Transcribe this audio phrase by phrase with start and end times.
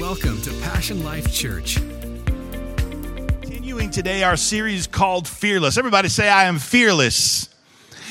[0.00, 1.76] Welcome to Passion Life Church.
[3.42, 5.76] Continuing today our series called Fearless.
[5.76, 7.50] Everybody say, I am fearless.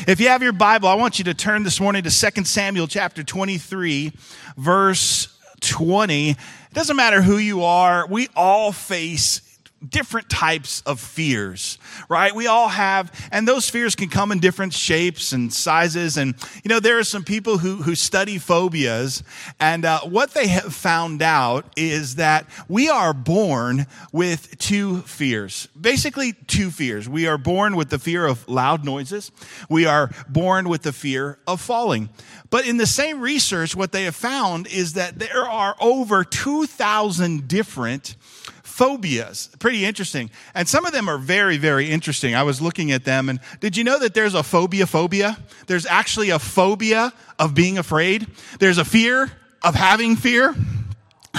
[0.08, 2.86] If you have your Bible, I want you to turn this morning to 2 Samuel
[2.86, 4.14] chapter 23,
[4.56, 6.30] verse 20.
[6.30, 6.38] It
[6.74, 9.49] doesn't matter who you are, we all face
[9.88, 11.78] different types of fears,
[12.10, 12.34] right?
[12.34, 16.18] We all have, and those fears can come in different shapes and sizes.
[16.18, 19.24] And, you know, there are some people who, who study phobias,
[19.60, 25.68] and uh, what they have found out is that we are born with two fears.
[25.80, 27.08] Basically, two fears.
[27.08, 29.32] We are born with the fear of loud noises,
[29.70, 32.10] we are born with the fear of falling.
[32.50, 37.48] But in the same research, what they have found is that there are over 2,000
[37.48, 38.16] different
[38.80, 39.50] phobias.
[39.60, 40.30] Pretty interesting.
[40.56, 42.34] And some of them are very, very interesting.
[42.34, 45.38] I was looking at them, and did you know that there's a phobophobia?
[45.68, 48.28] There's actually a phobia of being afraid,
[48.60, 49.30] there's a fear
[49.62, 50.56] of having fear.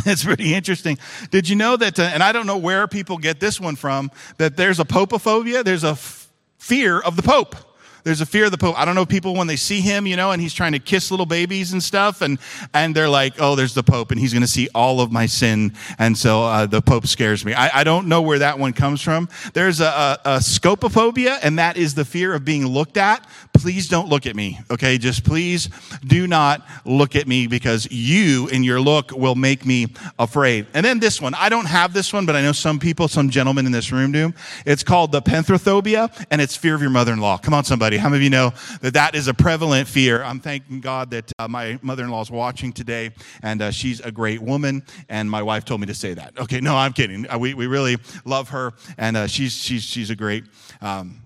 [0.07, 0.99] It's pretty interesting.
[1.33, 4.13] Did you know that, uh, and I don't know where people get this one from,
[4.39, 5.65] that there's a popophobia?
[5.65, 7.57] There's a f- fear of the Pope.
[8.05, 8.79] There's a fear of the Pope.
[8.79, 11.11] I don't know people when they see him, you know, and he's trying to kiss
[11.11, 12.39] little babies and stuff, and
[12.75, 15.27] and they're like, oh, there's the Pope, and he's going to see all of my
[15.27, 17.55] sin, and so uh, the Pope scares me.
[17.55, 19.29] I, I, don't know where that one comes from.
[19.53, 23.27] There's a, a, a scopophobia, and that is the fear of being looked at.
[23.53, 24.97] Please don't look at me, okay?
[24.99, 25.69] Just please
[26.07, 30.67] do not look at me because you and your look will make me afraid.
[30.75, 33.31] And then this one, I don't have this one, but I know some people, some
[33.31, 34.33] gentlemen in this room do.
[34.65, 37.39] It's called the pentheraphobia, and it's fear of your mother-in-law.
[37.39, 37.90] Come on, somebody.
[37.97, 40.23] How many of you know that that is a prevalent fear?
[40.23, 43.11] I'm thanking God that uh, my mother in law is watching today,
[43.43, 46.39] and uh, she's a great woman, and my wife told me to say that.
[46.39, 47.29] Okay, no, I'm kidding.
[47.29, 50.45] Uh, we, we really love her, and uh, she's, she's, she's a great.
[50.81, 51.23] Um,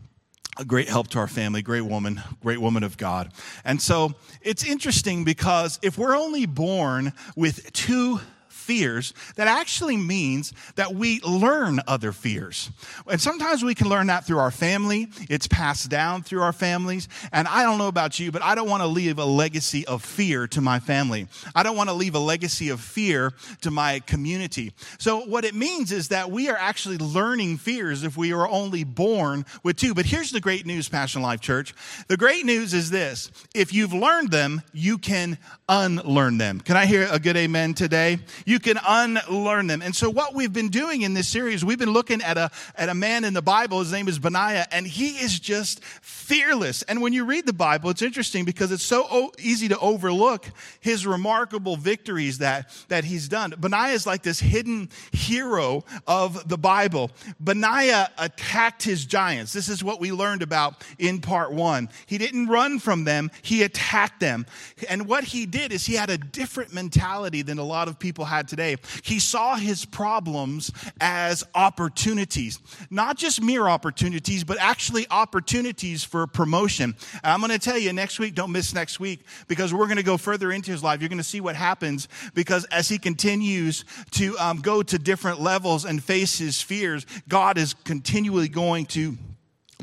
[0.56, 3.32] a great help to our family, great woman, great woman of God.
[3.64, 8.20] And so it's interesting because if we're only born with two
[8.64, 12.70] fears, that actually means that we learn other fears.
[13.06, 15.08] And sometimes we can learn that through our family.
[15.28, 17.08] It's passed down through our families.
[17.30, 20.03] And I don't know about you, but I don't want to leave a legacy of
[20.03, 21.28] fear to my family.
[21.54, 24.72] I don't want to leave a legacy of fear to my community.
[24.98, 28.84] So what it means is that we are actually learning fears if we are only
[28.84, 29.92] born with two.
[29.94, 31.74] But here's the great news, Passion Life Church.
[32.08, 33.30] The great news is this.
[33.54, 35.38] If you've learned them, you can
[35.69, 36.60] unlearn them.
[36.60, 38.19] Can I hear a good amen today?
[38.47, 39.82] You you can unlearn them.
[39.82, 42.88] And so what we've been doing in this series, we've been looking at a, at
[42.88, 43.81] a man in the Bible.
[43.81, 46.82] His name is Benaiah, and he is just fearless.
[46.82, 50.48] And when you read the Bible, it's interesting because it's so easy to overlook
[50.78, 53.54] his remarkable victories that, that he's done.
[53.59, 57.10] Benaiah is like this hidden hero of the Bible.
[57.41, 59.53] Benaiah attacked his giants.
[59.53, 61.88] This is what we learned about in part one.
[62.06, 64.47] He didn't run from them, he attacked them.
[64.88, 68.25] And what he did is he had a different mentality than a lot of people
[68.25, 68.77] had today.
[69.03, 72.59] He saw his problems as opportunities,
[72.91, 76.94] not just mere opportunities, but actually opportunities for promotion.
[77.22, 80.03] I'm going to tell you next week, don't miss next week, because we're going to
[80.03, 81.00] go further into his life.
[81.00, 85.41] You're going to see what happens because as he continues to um, go to different
[85.41, 89.16] levels and face his fears, God is continually going to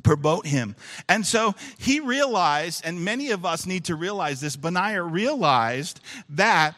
[0.03, 0.75] promote him.
[1.07, 6.75] And so he realized, and many of us need to realize this, Benaiah realized that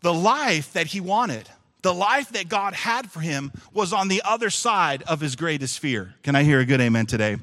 [0.00, 1.48] the life that he wanted,
[1.82, 5.78] the life that God had for him, was on the other side of his greatest
[5.78, 6.14] fear.
[6.22, 7.36] Can I hear a good amen today?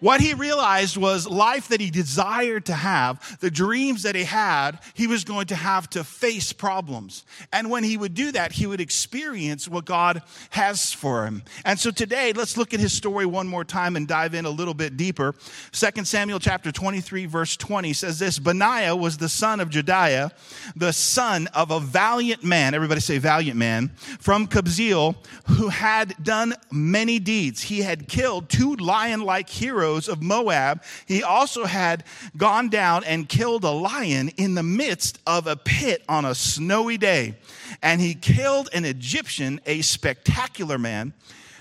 [0.00, 4.78] What he realized was life that he desired to have, the dreams that he had,
[4.94, 7.24] he was going to have to face problems.
[7.52, 11.42] And when he would do that, he would experience what God has for him.
[11.64, 14.50] And so today, let's look at his story one more time and dive in a
[14.50, 15.34] little bit deeper.
[15.72, 20.30] 2 Samuel chapter 23 verse 20 says this, Benaiah was the son of Jediah,
[20.76, 23.88] the son of a valiant man, everybody say valiant man,
[24.20, 25.16] from Kabzeel,
[25.46, 27.62] who had done many deeds.
[27.62, 32.04] He had killed two lion-like heroes heroes of Moab, he also had
[32.36, 36.98] gone down and killed a lion in the midst of a pit on a snowy
[36.98, 37.36] day.
[37.82, 41.14] And he killed an Egyptian, a spectacular man.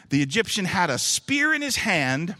[0.09, 2.35] The Egyptian had a spear in his hand.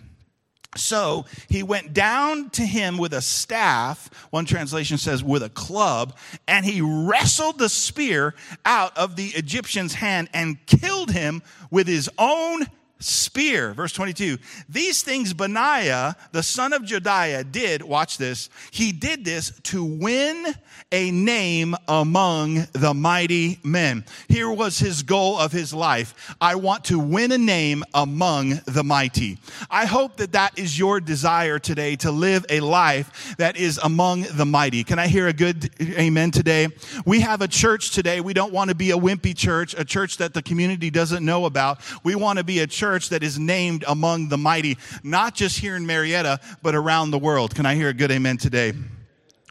[0.76, 6.16] So he went down to him with a staff, one translation says with a club,
[6.48, 8.36] and he wrestled the spear
[8.66, 11.42] out of the Egyptian's hand and killed him
[11.72, 12.68] with his own
[13.00, 13.74] spear.
[13.74, 14.38] Verse 22.
[14.70, 20.56] These things Benaiah, the son of Jediah, did, watch this, he did this to win
[20.92, 24.06] a name among the mighty men.
[24.28, 26.36] Here was his goal of his life.
[26.40, 29.38] I want to win a name among the mighty.
[29.70, 34.24] I hope that that is your desire today to live a life that is among
[34.34, 34.84] the mighty.
[34.84, 36.70] Can I hear a good amen today?
[37.06, 38.22] We have a church today.
[38.22, 41.46] We don't want to be a wimpy church, a church that the community doesn't know
[41.46, 41.82] about.
[42.04, 45.60] We want to be a church church that is named among the mighty, not just
[45.60, 47.54] here in Marietta, but around the world.
[47.54, 48.72] Can I hear a good amen today?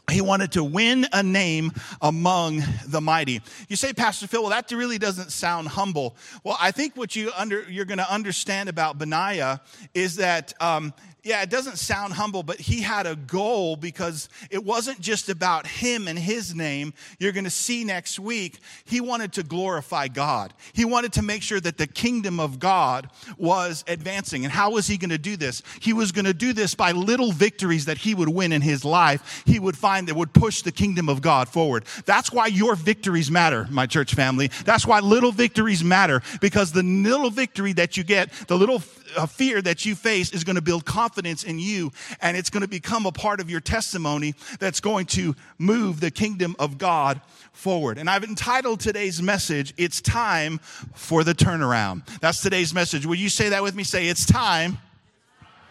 [0.09, 3.41] He wanted to win a name among the mighty.
[3.67, 6.15] You say, Pastor Phil, well, that really doesn't sound humble.
[6.43, 9.61] Well, I think what you under, you're going to understand about Benaiah
[9.93, 10.95] is that um,
[11.27, 15.67] yeah, it doesn't sound humble, but he had a goal because it wasn't just about
[15.67, 16.93] him and his name.
[17.19, 20.53] You're going to see next week, he wanted to glorify God.
[20.71, 24.45] He wanted to make sure that the kingdom of God was advancing.
[24.45, 25.63] And how was he going to do this?
[25.81, 28.85] He was going to do this by little victories that he would win in his
[28.85, 29.43] life.
[29.45, 31.83] He would find that would push the kingdom of God forward.
[32.05, 34.49] That's why your victories matter, my church family.
[34.63, 38.81] That's why little victories matter because the little victory that you get, the little
[39.15, 42.61] a fear that you face is going to build confidence in you and it's going
[42.61, 47.21] to become a part of your testimony that's going to move the kingdom of God
[47.53, 47.97] forward.
[47.97, 50.59] And I've entitled today's message, It's Time
[50.93, 52.05] for the Turnaround.
[52.19, 53.05] That's today's message.
[53.05, 53.83] Will you say that with me?
[53.83, 54.77] Say, It's time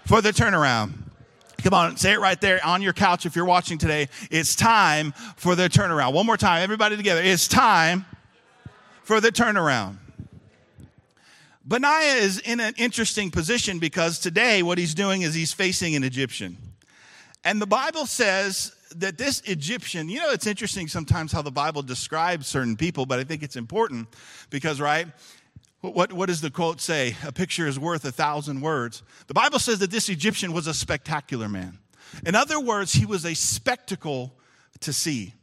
[0.07, 0.93] for the turnaround.
[1.63, 4.09] Come on, say it right there on your couch if you're watching today.
[4.31, 6.13] It's time for the turnaround.
[6.13, 7.21] One more time, everybody together.
[7.23, 8.05] It's time
[9.03, 9.97] for the turnaround.
[11.67, 16.05] Benaiah is in an interesting position because today what he's doing is he's facing an
[16.05, 16.57] Egyptian.
[17.45, 21.83] And the Bible says that this Egyptian, you know, it's interesting sometimes how the Bible
[21.83, 24.09] describes certain people, but I think it's important
[24.49, 25.09] because, right?
[25.81, 27.17] What, what does the quote say?
[27.27, 29.03] A picture is worth a thousand words.
[29.27, 31.79] The Bible says that this Egyptian was a spectacular man.
[32.25, 34.33] In other words, he was a spectacle
[34.81, 35.35] to see.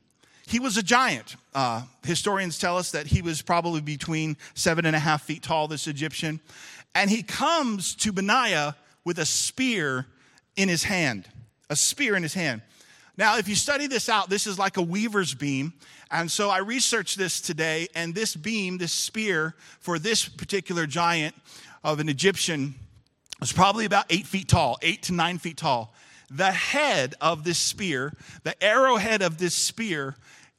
[0.47, 1.35] He was a giant.
[1.53, 5.67] Uh, historians tell us that he was probably between seven and a half feet tall,
[5.67, 6.39] this Egyptian.
[6.95, 8.75] And he comes to Benaiah
[9.05, 10.05] with a spear
[10.55, 11.27] in his hand.
[11.69, 12.61] A spear in his hand.
[13.15, 15.73] Now, if you study this out, this is like a weaver's beam.
[16.11, 21.35] And so I researched this today, and this beam, this spear for this particular giant
[21.83, 22.75] of an Egyptian
[23.39, 25.93] was probably about eight feet tall, eight to nine feet tall.
[26.35, 28.12] The head of this spear,
[28.44, 30.15] the arrowhead of this spear,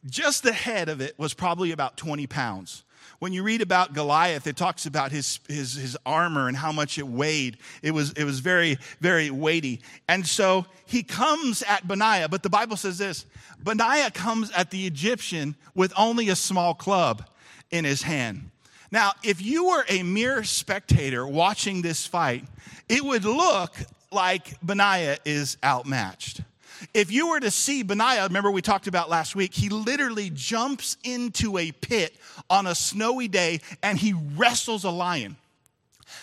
[0.06, 2.84] just the head of it was probably about 20 pounds.
[3.18, 6.98] When you read about Goliath, it talks about his, his, his armor and how much
[6.98, 7.58] it weighed.
[7.82, 9.80] It was, it was very, very weighty.
[10.08, 13.26] And so he comes at Benaiah, but the Bible says this
[13.62, 17.26] Benaiah comes at the Egyptian with only a small club
[17.70, 18.50] in his hand.
[18.90, 22.44] Now, if you were a mere spectator watching this fight,
[22.88, 23.74] it would look
[24.14, 26.42] like Benaiah is outmatched.
[26.92, 30.96] If you were to see Benaiah, remember we talked about last week, he literally jumps
[31.04, 32.16] into a pit
[32.50, 35.36] on a snowy day and he wrestles a lion.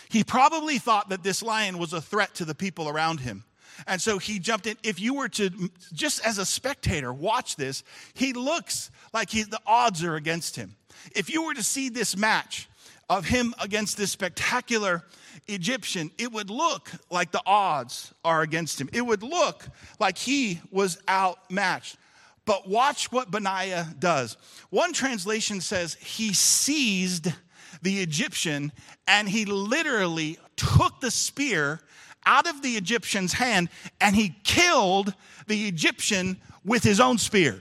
[0.10, 3.44] He probably thought that this lion was a threat to the people around him.
[3.88, 4.78] And so he jumped in.
[4.84, 5.50] If you were to,
[5.94, 7.84] just as a spectator, watch this,
[8.14, 10.76] he looks like he, the odds are against him.
[11.16, 12.70] If you were to see this match
[13.12, 15.04] of him against this spectacular
[15.48, 18.90] Egyptian, it would look like the odds are against him.
[18.94, 19.68] It would look
[20.00, 21.98] like he was outmatched.
[22.46, 24.38] But watch what Benaiah does.
[24.70, 27.34] One translation says he seized
[27.82, 28.72] the Egyptian
[29.10, 31.82] and he literally took the spear
[32.26, 33.68] out of the Egyptian's hand
[34.00, 35.14] and he killed
[35.48, 37.60] the Egyptian with his own spear.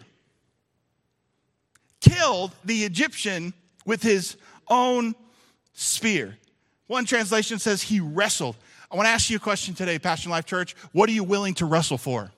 [2.00, 3.52] Killed the Egyptian
[3.85, 4.37] with his
[4.69, 5.16] own
[5.81, 6.37] spear.
[6.89, 8.57] One translation says he wrestled.
[8.91, 10.75] I want to ask you a question today, Passion Life Church.
[10.93, 12.31] What are you willing to wrestle for?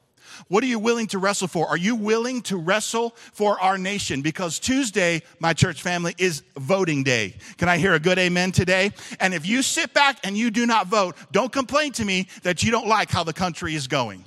[0.48, 1.66] What are you willing to wrestle for?
[1.66, 4.22] Are you willing to wrestle for our nation?
[4.22, 7.36] Because Tuesday, my church family, is voting day.
[7.58, 8.92] Can I hear a good amen today?
[9.20, 12.62] And if you sit back and you do not vote, don't complain to me that
[12.62, 14.24] you don't like how the country is going.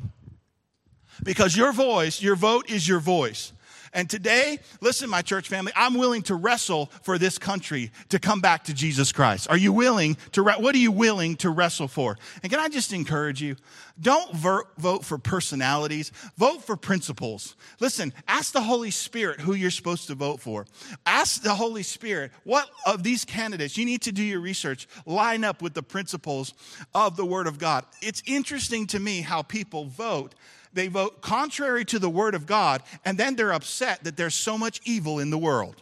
[1.24, 3.54] Because your voice, your vote is your voice.
[3.96, 8.42] And today, listen, my church family, I'm willing to wrestle for this country to come
[8.42, 9.50] back to Jesus Christ.
[9.50, 12.18] Are you willing to, re- what are you willing to wrestle for?
[12.44, 13.56] And can I just encourage you?
[14.00, 17.56] Don't ver- vote for personalities, vote for principles.
[17.80, 20.66] Listen, ask the Holy Spirit who you're supposed to vote for.
[21.06, 25.46] Ask the Holy Spirit what of these candidates, you need to do your research, line
[25.46, 26.54] up with the principles
[26.94, 27.86] of the Word of God.
[28.02, 30.36] It's interesting to me how people vote
[30.76, 34.58] they vote contrary to the word of God, and then they're upset that there's so
[34.58, 35.76] much evil in the world.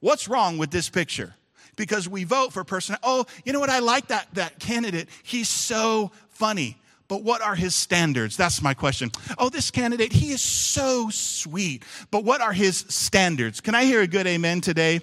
[0.00, 1.34] What's wrong with this picture?
[1.76, 2.96] because we vote for a person.
[3.02, 3.70] Oh, you know what?
[3.70, 5.08] I like that, that candidate.
[5.22, 6.76] He's so funny.
[7.08, 8.36] But what are his standards?
[8.36, 9.10] That's my question.
[9.36, 11.82] Oh, this candidate, he is so sweet.
[12.10, 13.60] But what are his standards?
[13.60, 15.00] Can I hear a good amen today?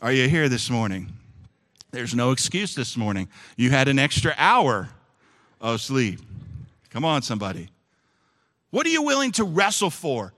[0.00, 1.12] Are you here this morning?
[1.92, 3.28] There's no excuse this morning.
[3.56, 4.88] You had an extra hour
[5.60, 6.20] of sleep.
[6.94, 7.70] Come on, somebody.
[8.70, 10.32] What are you willing to wrestle for?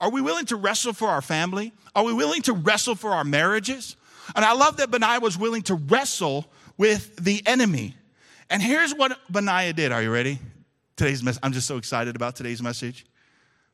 [0.00, 1.74] Are we willing to wrestle for our family?
[1.94, 3.94] Are we willing to wrestle for our marriages?
[4.34, 6.46] And I love that Benaiah was willing to wrestle
[6.78, 7.94] with the enemy.
[8.48, 9.92] And here's what Benaiah did.
[9.92, 10.38] Are you ready?
[10.96, 11.40] Today's message.
[11.42, 13.04] I'm just so excited about today's message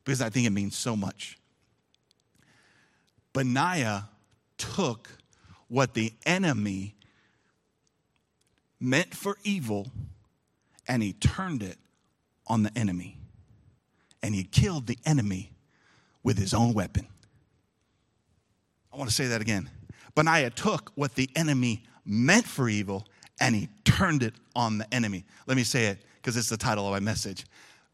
[0.03, 1.39] because I think it means so much.
[3.31, 4.09] Benaiah
[4.57, 5.09] took
[5.69, 6.95] what the enemy
[8.77, 9.87] meant for evil
[10.85, 11.77] and he turned it
[12.47, 13.17] on the enemy.
[14.21, 15.51] And he killed the enemy
[16.23, 17.07] with his own weapon.
[18.93, 19.69] I want to say that again.
[20.15, 23.05] Benaiah took what the enemy meant for evil
[23.39, 25.25] and he turned it on the enemy.
[25.45, 27.45] Let me say it because it's the title of my message.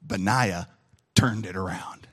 [0.05, 0.67] Benaiah
[1.15, 2.08] turned it around.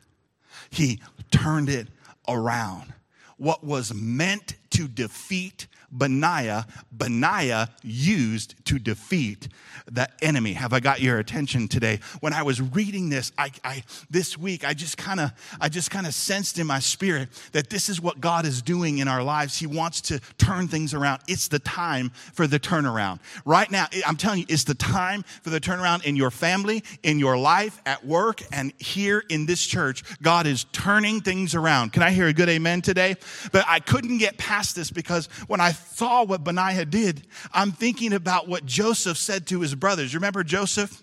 [0.70, 1.88] He turned it
[2.26, 2.92] around.
[3.36, 9.48] What was meant to defeat Benaiah, Benaiah used to defeat
[9.90, 10.52] the enemy.
[10.52, 12.00] Have I got your attention today?
[12.20, 15.90] When I was reading this, I, I this week, I just kind of, I just
[15.90, 19.22] kind of sensed in my spirit that this is what God is doing in our
[19.22, 19.58] lives.
[19.58, 21.22] He wants to turn things around.
[21.26, 23.20] It's the time for the turnaround.
[23.46, 27.18] Right now, I'm telling you, it's the time for the turnaround in your family, in
[27.18, 30.04] your life, at work, and here in this church.
[30.20, 31.94] God is turning things around.
[31.94, 33.16] Can I hear a good amen today?
[33.52, 38.12] But I couldn't get past this because when I saw what Benaiah did, I'm thinking
[38.12, 40.14] about what Joseph said to his brothers.
[40.14, 41.02] Remember Joseph?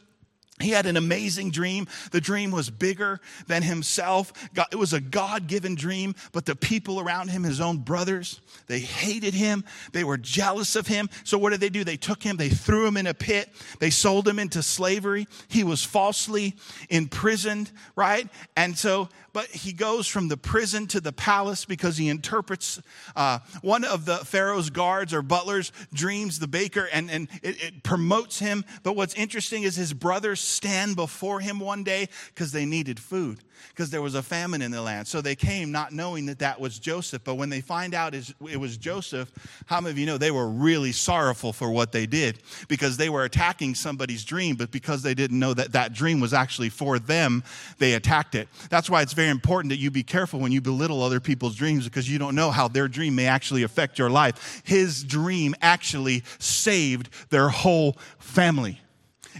[0.62, 1.86] He had an amazing dream.
[2.12, 4.32] The dream was bigger than himself.
[4.72, 8.80] it was a God given dream, but the people around him, his own brothers, they
[8.80, 9.66] hated him.
[9.92, 11.10] They were jealous of him.
[11.26, 11.84] So, what did they do?
[11.84, 15.28] They took him, they threw him in a pit, they sold him into slavery.
[15.50, 16.56] He was falsely
[16.90, 18.30] imprisoned, right?
[18.56, 22.82] And so, but he goes from the prison to the palace because he interprets
[23.18, 27.84] uh, one of the Pharaoh's guards or butlers dreams the baker and, and it, it
[27.84, 28.64] promotes him.
[28.82, 33.42] But what's interesting is his brothers stand before him one day because they needed food
[33.70, 35.08] because there was a famine in the land.
[35.08, 37.24] So they came not knowing that that was Joseph.
[37.24, 39.32] But when they find out it was Joseph,
[39.66, 43.10] how many of you know they were really sorrowful for what they did because they
[43.10, 47.00] were attacking somebody's dream, but because they didn't know that that dream was actually for
[47.00, 47.44] them,
[47.78, 48.48] they attacked it.
[48.70, 51.86] That's why it's very important that you be careful when you belittle other people's dreams
[51.86, 54.62] because you don't know how their dream may actually affect your life.
[54.66, 58.80] His dream actually saved their whole family.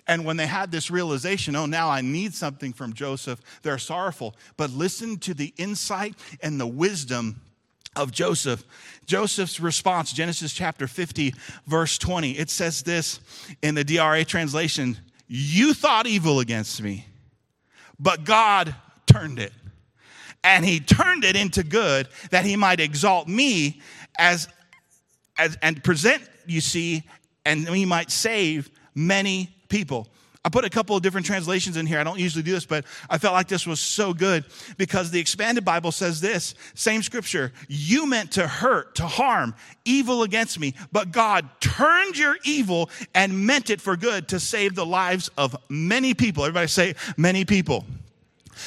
[0.08, 4.36] And when they had this realization, oh, now I need something from Joseph, they're sorrowful.
[4.56, 7.42] But listen to the insight and the wisdom
[7.96, 8.64] of Joseph.
[9.06, 11.34] Joseph's response, Genesis chapter 50,
[11.66, 13.20] verse 20, it says this
[13.62, 14.98] in the DRA translation
[15.28, 17.08] You thought evil against me,
[18.00, 19.54] but God turned it.
[20.44, 23.82] And he turned it into good that he might exalt me
[24.20, 24.48] as,
[25.38, 27.04] as and present, you see,
[27.46, 30.08] and he might save many people.
[30.46, 32.00] I put a couple of different translations in here.
[32.00, 34.46] I don't usually do this, but I felt like this was so good
[34.78, 37.52] because the expanded Bible says this same scripture.
[37.68, 39.54] You meant to hurt, to harm,
[39.84, 44.76] evil against me, but God turned your evil and meant it for good to save
[44.76, 46.46] the lives of many people.
[46.46, 47.84] Everybody say, many people.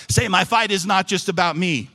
[0.09, 1.89] Say, my fight is not just about me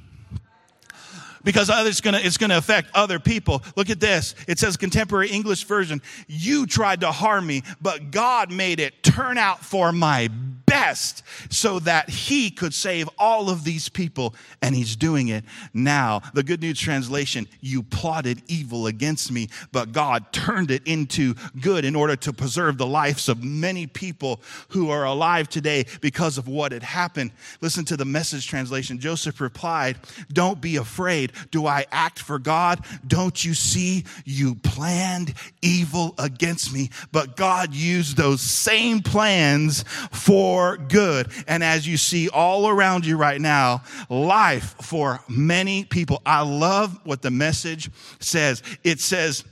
[1.43, 3.63] because it's gonna, it's gonna affect other people.
[3.75, 4.35] Look at this.
[4.47, 6.01] It says contemporary English version.
[6.27, 10.29] You tried to harm me, but God made it turn out for my
[10.73, 16.21] best so that he could save all of these people and he's doing it now.
[16.33, 21.85] The Good News translation, you plotted evil against me, but God turned it into good
[21.85, 26.47] in order to preserve the lives of many people who are alive today because of
[26.47, 27.31] what had happened.
[27.61, 28.99] Listen to the message translation.
[28.99, 29.97] Joseph replied,
[30.31, 31.32] Don't be afraid.
[31.51, 32.83] Do I act for God?
[33.05, 34.05] Don't you see?
[34.25, 41.27] You planned evil against me, but God used those same plans for good.
[41.47, 46.21] And as you see all around you right now, life for many people.
[46.25, 48.61] I love what the message says.
[48.83, 49.43] It says,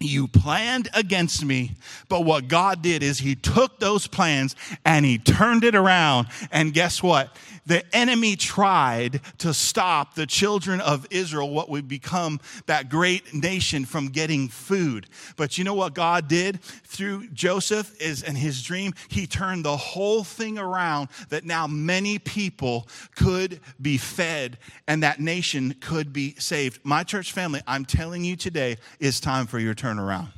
[0.00, 1.72] you planned against me,
[2.08, 6.28] but what God did is He took those plans and He turned it around.
[6.50, 7.36] And guess what?
[7.64, 13.84] The enemy tried to stop the children of Israel, what would become that great nation,
[13.84, 15.06] from getting food.
[15.36, 18.94] But you know what God did through Joseph is in his dream?
[19.08, 25.20] He turned the whole thing around that now many people could be fed and that
[25.20, 26.80] nation could be saved.
[26.82, 30.28] My church family, I'm telling you today, it's time for your turnaround.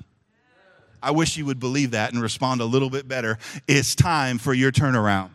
[1.02, 3.38] I wish you would believe that and respond a little bit better.
[3.68, 5.30] It's time for your turnaround.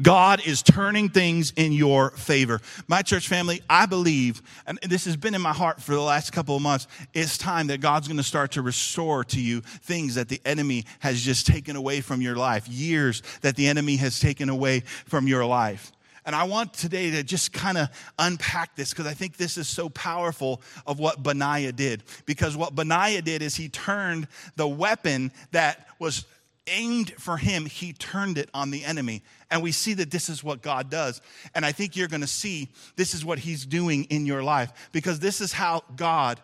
[0.00, 2.60] God is turning things in your favor.
[2.88, 6.32] My church family, I believe, and this has been in my heart for the last
[6.32, 10.16] couple of months, it's time that God's going to start to restore to you things
[10.16, 14.20] that the enemy has just taken away from your life, years that the enemy has
[14.20, 15.92] taken away from your life.
[16.26, 19.68] And I want today to just kind of unpack this because I think this is
[19.68, 22.02] so powerful of what Benaiah did.
[22.24, 26.24] Because what Benaiah did is he turned the weapon that was
[26.66, 29.22] aimed for him, he turned it on the enemy.
[29.50, 31.20] And we see that this is what God does.
[31.54, 34.72] And I think you're going to see this is what he's doing in your life
[34.92, 36.40] because this is how God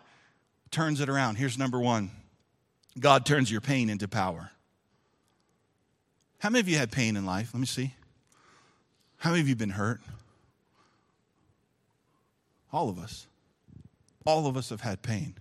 [0.69, 1.35] turns it around.
[1.35, 2.11] Here's number one
[2.99, 4.51] God turns your pain into power.
[6.39, 7.51] How many of you had pain in life?
[7.53, 7.93] Let me see.
[9.17, 10.01] How many of you been hurt?
[12.73, 13.27] All of us.
[14.25, 15.35] All of us have had pain.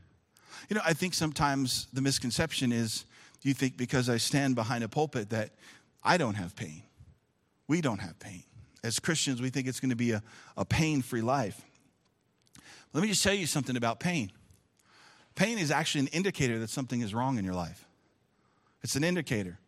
[0.69, 3.05] You know, I think sometimes the misconception is
[3.42, 5.50] you think because I stand behind a pulpit that
[6.02, 6.82] I don't have pain.
[7.68, 8.42] We don't have pain.
[8.82, 10.23] As Christians, we think it's going to be a,
[10.56, 11.61] a pain free life.
[12.92, 14.32] Let me just tell you something about pain.
[15.35, 17.87] Pain is actually an indicator that something is wrong in your life.
[18.82, 19.59] It's an indicator.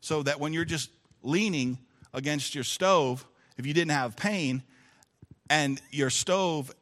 [0.00, 0.90] So that when you're just
[1.22, 1.78] leaning
[2.14, 3.26] against your stove,
[3.58, 4.62] if you didn't have pain,
[5.50, 6.72] and your stove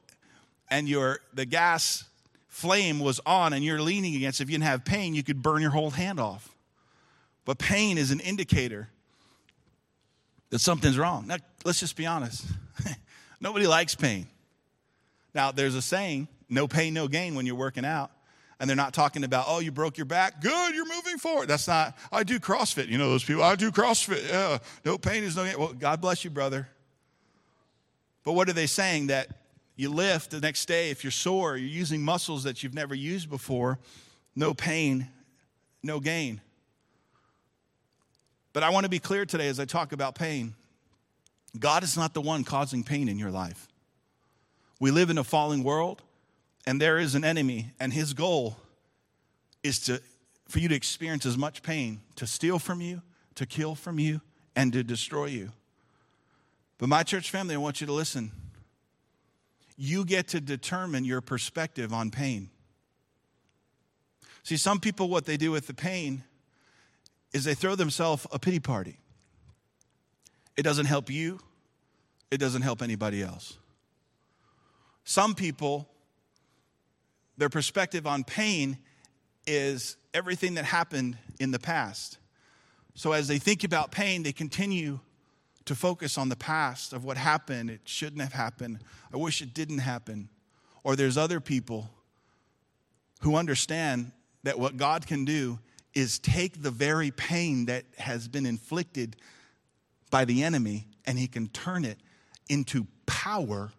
[0.70, 2.04] and your the gas
[2.48, 5.62] flame was on and you're leaning against, if you didn't have pain, you could burn
[5.62, 6.54] your whole hand off.
[7.44, 8.88] But pain is an indicator
[10.50, 11.26] that something's wrong.
[11.26, 12.44] Now, let's just be honest.
[13.40, 14.26] Nobody likes pain.
[15.34, 18.10] Now, there's a saying, no pain, no gain when you're working out.
[18.60, 20.40] And they're not talking about, oh, you broke your back.
[20.40, 21.46] Good, you're moving forward.
[21.46, 22.88] That's not, I do CrossFit.
[22.88, 24.28] You know those people, I do CrossFit.
[24.28, 25.58] Yeah, no pain is no gain.
[25.58, 26.66] Well, God bless you, brother.
[28.24, 29.06] But what are they saying?
[29.06, 29.28] That
[29.78, 33.30] you lift the next day, if you're sore, you're using muscles that you've never used
[33.30, 33.78] before,
[34.34, 35.08] no pain,
[35.84, 36.40] no gain.
[38.52, 40.54] But I want to be clear today as I talk about pain
[41.58, 43.68] God is not the one causing pain in your life.
[44.80, 46.02] We live in a falling world,
[46.66, 48.56] and there is an enemy, and his goal
[49.62, 50.02] is to,
[50.48, 53.00] for you to experience as much pain, to steal from you,
[53.36, 54.20] to kill from you,
[54.54, 55.52] and to destroy you.
[56.76, 58.32] But my church family, I want you to listen
[59.80, 62.50] you get to determine your perspective on pain.
[64.42, 66.24] See, some people, what they do with the pain
[67.32, 68.98] is they throw themselves a pity party.
[70.56, 71.38] It doesn't help you,
[72.30, 73.56] it doesn't help anybody else.
[75.04, 75.88] Some people,
[77.36, 78.78] their perspective on pain
[79.46, 82.18] is everything that happened in the past.
[82.94, 84.98] So as they think about pain, they continue
[85.68, 87.68] to focus on the past of what happened.
[87.68, 88.78] It shouldn't have happened.
[89.12, 90.30] I wish it didn't happen.
[90.82, 91.90] Or there's other people
[93.20, 94.12] who understand
[94.44, 95.58] that what God can do
[95.92, 99.16] is take the very pain that has been inflicted
[100.10, 101.98] by the enemy and he can turn it
[102.48, 103.70] into power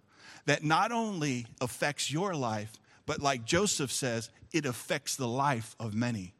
[0.45, 2.73] that not only affects your life,
[3.07, 6.35] but like Joseph says, it affects the life of many.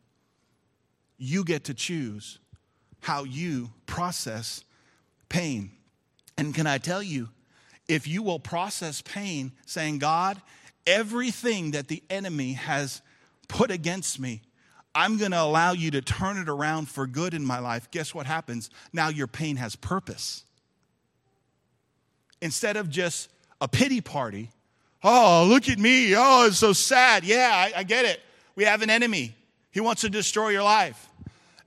[1.18, 2.38] You get to choose
[3.00, 4.64] how you process
[5.30, 5.72] pain.
[6.38, 7.30] And can I tell you,
[7.88, 10.42] if you will process pain, saying, God,
[10.86, 13.02] everything that the enemy has
[13.48, 14.42] put against me,
[14.94, 17.90] I'm going to allow you to turn it around for good in my life.
[17.92, 18.70] Guess what happens?
[18.92, 20.44] Now your pain has purpose.
[22.42, 24.50] Instead of just a pity party,
[25.04, 26.14] oh, look at me.
[26.16, 27.24] Oh, it's so sad.
[27.24, 28.20] Yeah, I, I get it.
[28.56, 29.36] We have an enemy.
[29.72, 31.09] He wants to destroy your life.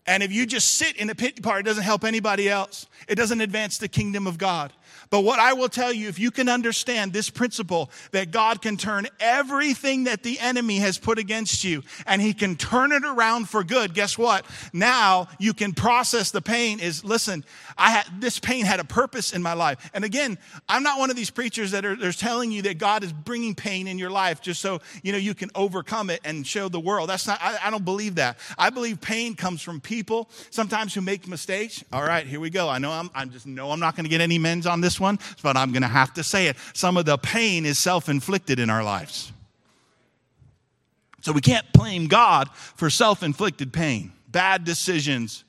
[0.06, 2.86] And if you just sit in a pity party, it doesn't help anybody else.
[3.06, 4.72] It doesn't advance the kingdom of God.
[5.12, 8.78] But what I will tell you, if you can understand this principle that God can
[8.78, 13.50] turn everything that the enemy has put against you and he can turn it around
[13.50, 14.46] for good, guess what?
[14.72, 17.44] Now you can process the pain is, listen,
[17.76, 19.90] I had, this pain had a purpose in my life.
[19.92, 23.04] And again, I'm not one of these preachers that are, are telling you that God
[23.04, 26.46] is bringing pain in your life just so, you know, you can overcome it and
[26.46, 27.10] show the world.
[27.10, 28.38] That's not, I, I don't believe that.
[28.56, 31.84] I believe pain comes from people sometimes who make mistakes.
[31.92, 32.66] All right, here we go.
[32.70, 35.01] I know I'm, I just know I'm not going to get any men's on this
[35.02, 36.56] one, but I'm going to have to say it.
[36.72, 39.32] Some of the pain is self inflicted in our lives.
[41.20, 45.44] So we can't blame God for self inflicted pain, bad decisions.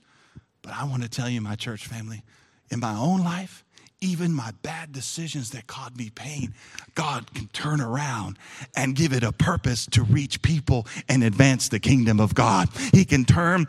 [0.62, 2.24] But I want to tell you, my church family,
[2.70, 3.64] in my own life,
[4.04, 6.54] even my bad decisions that caused me pain,
[6.94, 8.38] God can turn around
[8.76, 12.68] and give it a purpose to reach people and advance the kingdom of God.
[12.92, 13.66] He can turn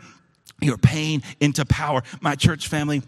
[0.61, 2.03] your pain into power.
[2.21, 3.01] My church family,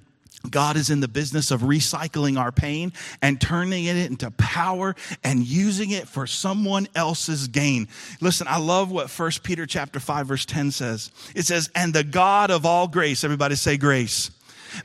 [0.50, 5.44] God is in the business of recycling our pain and turning it into power and
[5.44, 7.88] using it for someone else's gain.
[8.22, 11.12] Listen, I love what 1 Peter chapter 5 verse 10 says.
[11.36, 14.32] It says, "And the God of all grace, everybody say grace.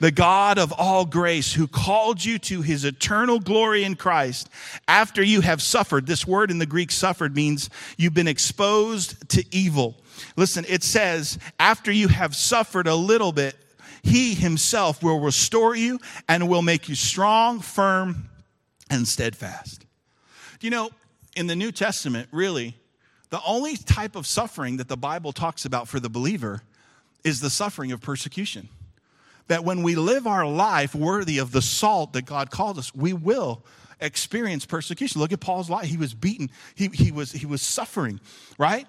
[0.00, 4.48] The God of all grace who called you to his eternal glory in Christ
[4.88, 6.06] after you have suffered.
[6.06, 9.96] This word in the Greek suffered means you've been exposed to evil.
[10.36, 13.56] Listen, it says, after you have suffered a little bit,
[14.02, 18.28] he himself will restore you and will make you strong, firm,
[18.90, 19.86] and steadfast.
[20.60, 20.90] You know,
[21.36, 22.76] in the New Testament, really,
[23.30, 26.62] the only type of suffering that the Bible talks about for the believer
[27.24, 28.68] is the suffering of persecution.
[29.48, 33.12] That when we live our life worthy of the salt that God called us, we
[33.12, 33.64] will
[34.00, 35.20] experience persecution.
[35.20, 35.86] Look at Paul's life.
[35.86, 38.20] He was beaten, he, he, was, he was suffering,
[38.58, 38.86] right?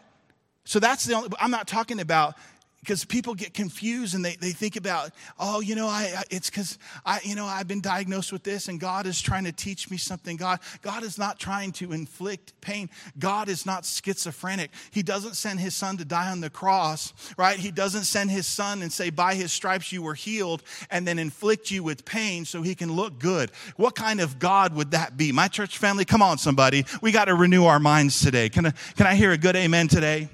[0.65, 2.35] So that's the only, I'm not talking about
[2.83, 6.49] because people get confused and they, they think about oh you know I, I it's
[6.49, 9.89] because i you know i've been diagnosed with this and god is trying to teach
[9.89, 10.37] me something.
[10.37, 12.89] God god is not trying to inflict pain.
[13.17, 14.71] God is not schizophrenic.
[14.91, 17.57] He doesn't send his son to die on the cross right?
[17.57, 21.19] He doesn't send his son and say by his stripes you were healed and then
[21.19, 23.51] inflict you with pain so he can look good.
[23.75, 25.31] What kind of god would that be?
[25.31, 26.85] My church family come on somebody.
[27.01, 28.49] We got to renew our minds today.
[28.49, 30.29] Can I, can I hear a good amen today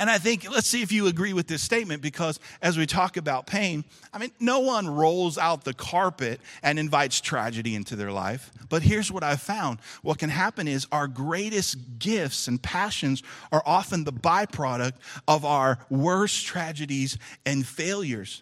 [0.00, 3.18] and I think, let's see if you agree with this statement because as we talk
[3.18, 3.84] about pain,
[4.14, 8.50] I mean, no one rolls out the carpet and invites tragedy into their life.
[8.70, 13.62] But here's what I've found what can happen is our greatest gifts and passions are
[13.66, 14.94] often the byproduct
[15.28, 18.40] of our worst tragedies and failures.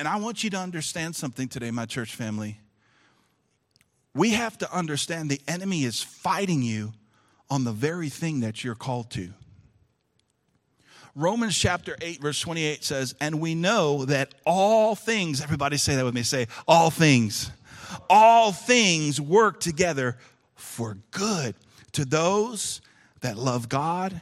[0.00, 2.58] And I want you to understand something today, my church family.
[4.14, 6.92] We have to understand the enemy is fighting you
[7.48, 9.32] on the very thing that you're called to.
[11.18, 16.04] Romans chapter 8, verse 28 says, And we know that all things, everybody say that
[16.04, 17.50] with me, say, all things,
[18.10, 20.18] all things work together
[20.56, 21.54] for good
[21.92, 22.82] to those
[23.22, 24.20] that love God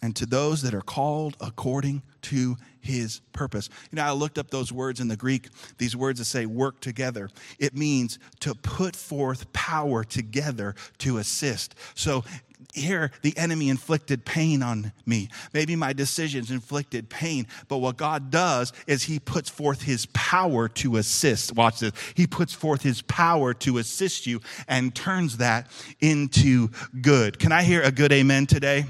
[0.00, 3.68] and to those that are called according to his purpose.
[3.90, 6.80] You know, I looked up those words in the Greek, these words that say work
[6.80, 7.30] together.
[7.58, 11.74] It means to put forth power together to assist.
[11.94, 12.24] So
[12.72, 15.28] here the enemy inflicted pain on me.
[15.52, 20.68] Maybe my decisions inflicted pain, but what God does is he puts forth his power
[20.68, 21.54] to assist.
[21.54, 21.92] Watch this.
[22.14, 26.68] He puts forth his power to assist you and turns that into
[27.00, 27.38] good.
[27.38, 28.84] Can I hear a good amen today?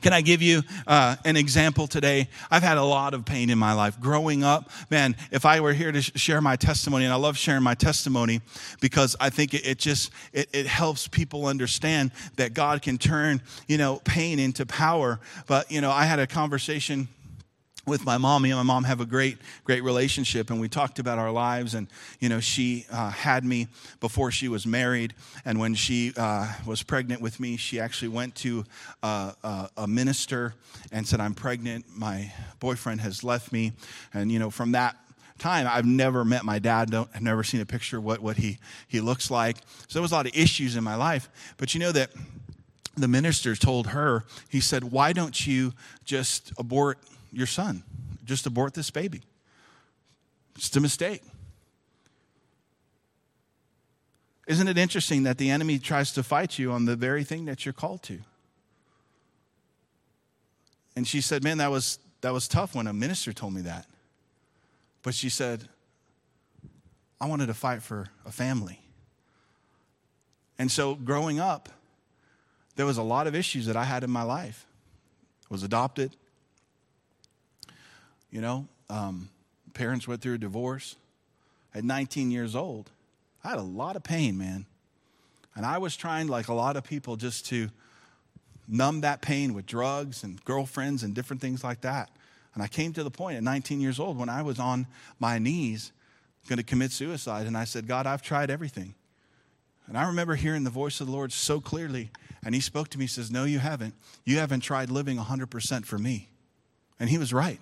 [0.00, 2.28] Can I give you uh, an example today?
[2.50, 4.00] I've had a lot of pain in my life.
[4.00, 7.36] Growing up, man, if I were here to sh- share my testimony, and I love
[7.36, 8.40] sharing my testimony
[8.80, 13.40] because I think it, it just it, it, helps people understand that God can turn
[13.68, 15.20] you know pain into power.
[15.46, 17.08] But you know, I had a conversation
[17.86, 18.42] with my mom.
[18.42, 21.74] Me and my mom have a great, great relationship, and we talked about our lives.
[21.74, 21.88] And
[22.20, 23.68] you know, she uh, had me
[24.00, 28.34] before she was married, and when she uh, was pregnant with me, she actually went
[28.36, 28.64] to
[29.02, 30.54] uh, uh a minister
[30.92, 31.86] and said, "I'm pregnant.
[31.94, 33.72] My boyfriend has left me."
[34.12, 34.96] And you know, from that
[35.38, 35.66] time.
[35.68, 36.90] I've never met my dad.
[36.90, 39.56] Don't, I've never seen a picture of what, what he, he looks like.
[39.88, 41.28] So there was a lot of issues in my life.
[41.56, 42.10] But you know that
[42.96, 45.72] the minister told her, he said, why don't you
[46.04, 46.98] just abort
[47.34, 47.82] your son.
[48.24, 49.22] Just abort this baby.
[50.56, 51.22] It's a mistake.
[54.46, 57.64] Isn't it interesting that the enemy tries to fight you on the very thing that
[57.64, 58.20] you're called to?
[60.96, 63.86] And she said, Man, that was, that was tough when a minister told me that.
[65.02, 65.68] But she said,
[67.20, 68.80] I wanted to fight for a family.
[70.58, 71.68] And so growing up,
[72.76, 74.66] there was a lot of issues that I had in my life.
[75.50, 76.16] I was adopted,
[78.34, 79.28] you know, um,
[79.74, 80.96] parents went through a divorce.
[81.72, 82.90] At 19 years old,
[83.44, 84.66] I had a lot of pain, man.
[85.54, 87.70] And I was trying, like a lot of people, just to
[88.66, 92.10] numb that pain with drugs and girlfriends and different things like that.
[92.54, 94.88] And I came to the point at 19 years old when I was on
[95.20, 95.92] my knees
[96.48, 97.46] going to commit suicide.
[97.46, 98.94] And I said, God, I've tried everything.
[99.86, 102.10] And I remember hearing the voice of the Lord so clearly.
[102.44, 103.94] And He spoke to me, He says, No, you haven't.
[104.24, 106.30] You haven't tried living 100% for me.
[106.98, 107.60] And He was right.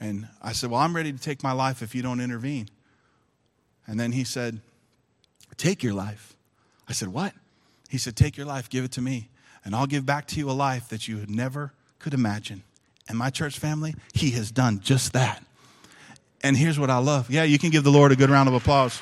[0.00, 2.68] And I said, Well, I'm ready to take my life if you don't intervene.
[3.86, 4.60] And then he said,
[5.56, 6.34] Take your life.
[6.88, 7.32] I said, What?
[7.88, 9.28] He said, Take your life, give it to me.
[9.64, 12.62] and I'll give back to you a life that you never could imagine.
[13.08, 15.44] And my church family, He has done just that.
[16.42, 17.30] And here's what I love.
[17.30, 19.00] Yeah, you can give the Lord a good round of applause.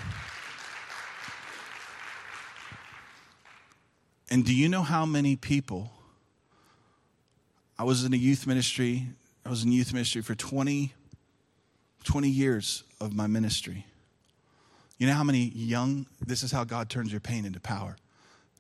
[4.31, 5.91] And do you know how many people?
[7.79, 9.09] I was in a youth ministry.
[9.45, 10.93] I was in youth ministry for 20,
[12.05, 13.87] 20 years of my ministry.
[14.99, 17.97] You know how many young, this is how God turns your pain into power.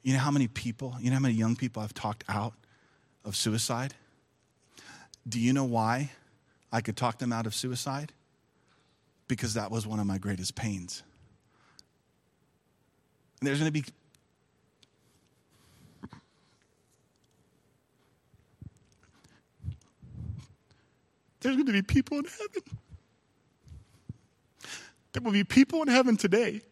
[0.02, 2.54] You know how many people, you know how many young people I've talked out
[3.24, 3.94] of suicide?
[5.28, 6.10] Do you know why
[6.72, 8.12] I could talk them out of suicide?
[9.28, 11.04] Because that was one of my greatest pains.
[13.40, 13.84] And there's going to be
[21.42, 22.78] there's going to be people in heaven.
[25.12, 26.62] There will be people in heaven today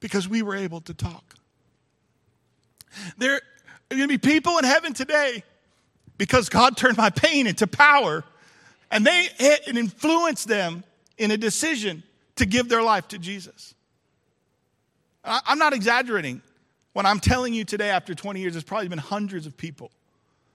[0.00, 1.34] because we were able to talk.
[3.18, 3.40] There are
[3.90, 5.44] going to be people in heaven today
[6.18, 8.24] because God turned my pain into power
[8.90, 10.82] and they it influenced them
[11.18, 12.02] in a decision
[12.36, 13.74] to give their life to Jesus.
[15.24, 16.40] I'm not exaggerating
[16.92, 19.90] when I'm telling you today after 20 years, there's probably been hundreds of people.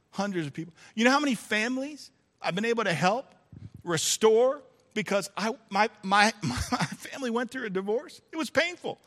[0.10, 0.74] Hundreds of people.
[0.96, 2.10] You know how many families
[2.42, 3.34] I've been able to help,
[3.84, 4.62] restore,
[4.94, 8.22] because I, my, my, my family went through a divorce?
[8.32, 9.00] It was painful.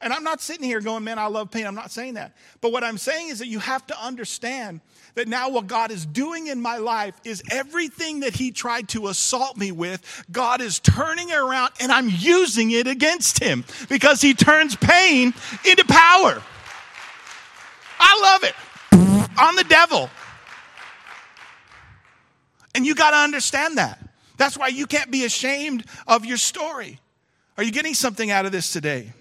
[0.00, 1.66] And I'm not sitting here going, man, I love pain.
[1.66, 2.36] I'm not saying that.
[2.60, 4.80] But what I'm saying is that you have to understand
[5.14, 9.08] that now what God is doing in my life is everything that He tried to
[9.08, 14.20] assault me with, God is turning it around and I'm using it against Him because
[14.20, 15.32] He turns pain
[15.64, 16.42] into power.
[17.98, 18.54] I love it.
[19.38, 20.10] On the devil.
[22.76, 23.98] And you got to understand that.
[24.36, 27.00] That's why you can't be ashamed of your story.
[27.56, 29.14] Are you getting something out of this today?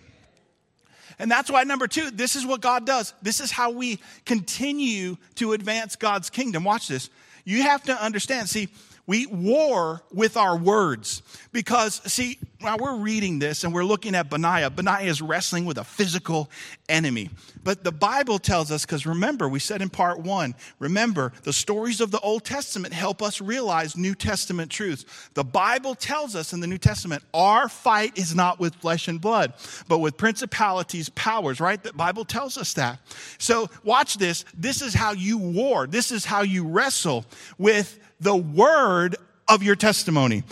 [1.19, 3.13] And that's why, number two, this is what God does.
[3.21, 6.65] This is how we continue to advance God's kingdom.
[6.65, 7.09] Watch this.
[7.45, 8.67] You have to understand, see,
[9.07, 14.29] we war with our words because, see, while we're reading this and we're looking at
[14.29, 16.49] Benaiah, Benaiah is wrestling with a physical
[16.89, 17.29] enemy.
[17.63, 22.01] But the Bible tells us, because remember, we said in part one, remember, the stories
[22.01, 25.05] of the Old Testament help us realize New Testament truths.
[25.35, 29.21] The Bible tells us in the New Testament, our fight is not with flesh and
[29.21, 29.53] blood,
[29.87, 31.81] but with principalities, powers, right?
[31.81, 32.99] The Bible tells us that.
[33.37, 34.45] So watch this.
[34.57, 35.85] This is how you war.
[35.85, 37.25] This is how you wrestle
[37.59, 39.15] with the word
[39.47, 40.43] of your testimony.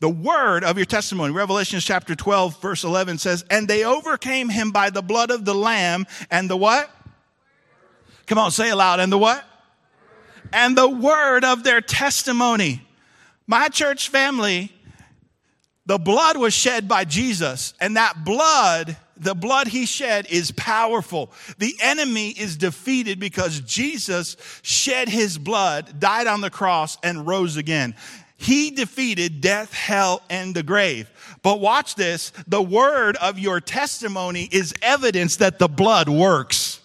[0.00, 1.32] The word of your testimony.
[1.32, 5.54] Revelation chapter 12, verse 11 says, And they overcame him by the blood of the
[5.54, 6.90] Lamb and the what?
[8.26, 8.78] Come on, say it.
[8.78, 9.44] And the what?
[10.52, 12.82] And the word of their testimony.
[13.46, 14.72] My church family,
[15.86, 21.32] the blood was shed by Jesus, and that blood the blood he shed is powerful.
[21.58, 27.56] The enemy is defeated because Jesus shed his blood, died on the cross, and rose
[27.56, 27.94] again.
[28.36, 31.10] He defeated death, hell, and the grave.
[31.42, 36.80] But watch this the word of your testimony is evidence that the blood works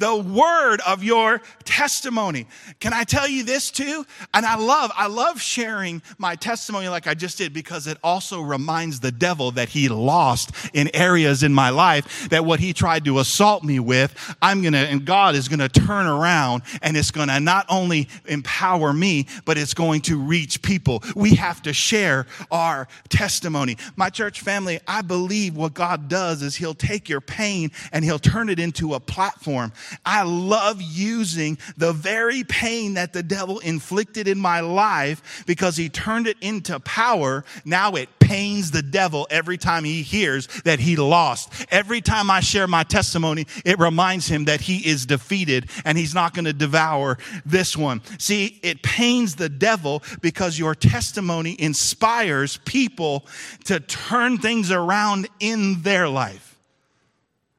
[0.00, 2.46] the word of your testimony.
[2.80, 4.04] Can I tell you this too?
[4.34, 8.40] And I love, I love sharing my testimony like I just did because it also
[8.40, 13.04] reminds the devil that he lost in areas in my life that what he tried
[13.04, 17.38] to assault me with, I'm gonna, and God is gonna turn around and it's gonna
[17.38, 21.04] not only empower me, but it's going to reach people.
[21.14, 23.76] We have to share our testimony.
[23.94, 28.18] My church family, I believe what God does is he'll take your pain and he'll
[28.18, 29.72] turn it into a platform
[30.04, 35.88] I love using the very pain that the devil inflicted in my life because he
[35.88, 37.44] turned it into power.
[37.64, 41.66] Now it pains the devil every time he hears that he lost.
[41.70, 46.14] Every time I share my testimony, it reminds him that he is defeated and he's
[46.14, 48.02] not going to devour this one.
[48.18, 53.26] See, it pains the devil because your testimony inspires people
[53.64, 56.56] to turn things around in their life.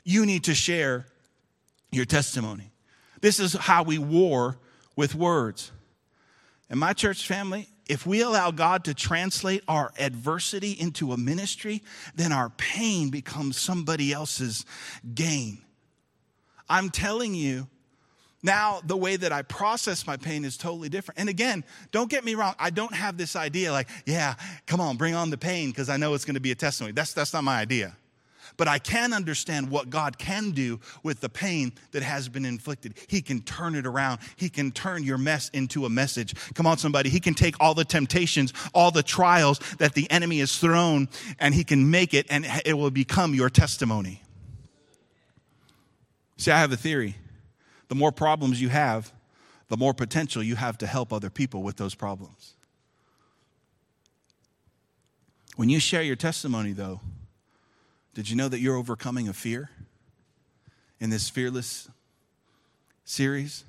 [0.03, 1.05] You need to share
[1.91, 2.70] your testimony.
[3.21, 4.57] This is how we war
[4.95, 5.71] with words.
[6.69, 11.83] And my church family, if we allow God to translate our adversity into a ministry,
[12.15, 14.65] then our pain becomes somebody else's
[15.13, 15.59] gain.
[16.69, 17.67] I'm telling you,
[18.43, 21.19] now the way that I process my pain is totally different.
[21.19, 24.97] And again, don't get me wrong, I don't have this idea like, yeah, come on,
[24.97, 26.93] bring on the pain because I know it's going to be a testimony.
[26.93, 27.95] That's, that's not my idea
[28.57, 32.95] but I can understand what God can do with the pain that has been inflicted.
[33.07, 34.19] He can turn it around.
[34.35, 36.35] He can turn your mess into a message.
[36.53, 37.09] Come on, somebody.
[37.09, 41.09] He can take all the temptations, all the trials that the enemy has thrown,
[41.39, 44.21] and he can make it, and it will become your testimony.
[46.37, 47.15] See, I have a theory.
[47.87, 49.11] the more problems you have,
[49.67, 52.53] the more potential you have to help other people with those problems.
[55.55, 57.01] When you share your testimony, though,
[58.13, 59.69] did you know that you're overcoming a fear
[60.99, 61.89] in this fearless
[63.05, 63.63] series?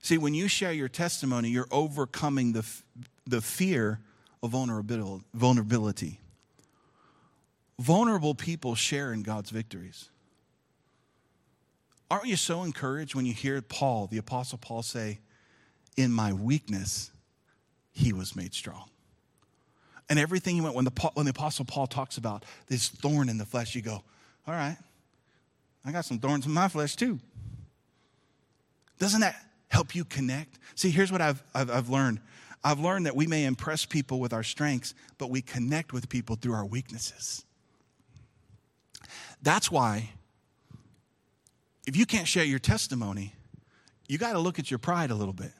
[0.00, 2.64] See, when you share your testimony, you're overcoming the,
[3.26, 4.00] the fear
[4.42, 6.20] of vulnerability.
[7.78, 10.08] Vulnerable people share in God's victories.
[12.10, 15.18] Aren't you so encouraged when you hear Paul, the Apostle Paul, say,
[15.96, 17.10] In my weakness,
[17.92, 18.88] he was made strong?
[20.08, 23.38] And everything he went, when the, when the Apostle Paul talks about this thorn in
[23.38, 24.02] the flesh, you go,
[24.46, 24.76] All right,
[25.84, 27.18] I got some thorns in my flesh too.
[28.98, 29.36] Doesn't that
[29.68, 30.58] help you connect?
[30.74, 32.20] See, here's what I've, I've, I've learned
[32.64, 36.34] I've learned that we may impress people with our strengths, but we connect with people
[36.34, 37.44] through our weaknesses.
[39.40, 40.10] That's why
[41.86, 43.34] if you can't share your testimony,
[44.08, 45.52] you got to look at your pride a little bit.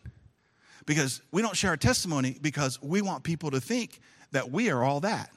[0.87, 4.01] Because we don't share our testimony because we want people to think
[4.33, 5.31] that we are all that.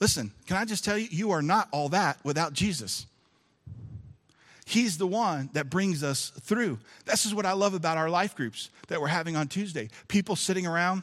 [0.00, 3.06] Listen, can I just tell you, you are not all that without Jesus.
[4.64, 6.78] He's the one that brings us through.
[7.04, 9.90] This is what I love about our life groups that we're having on Tuesday.
[10.08, 11.02] People sitting around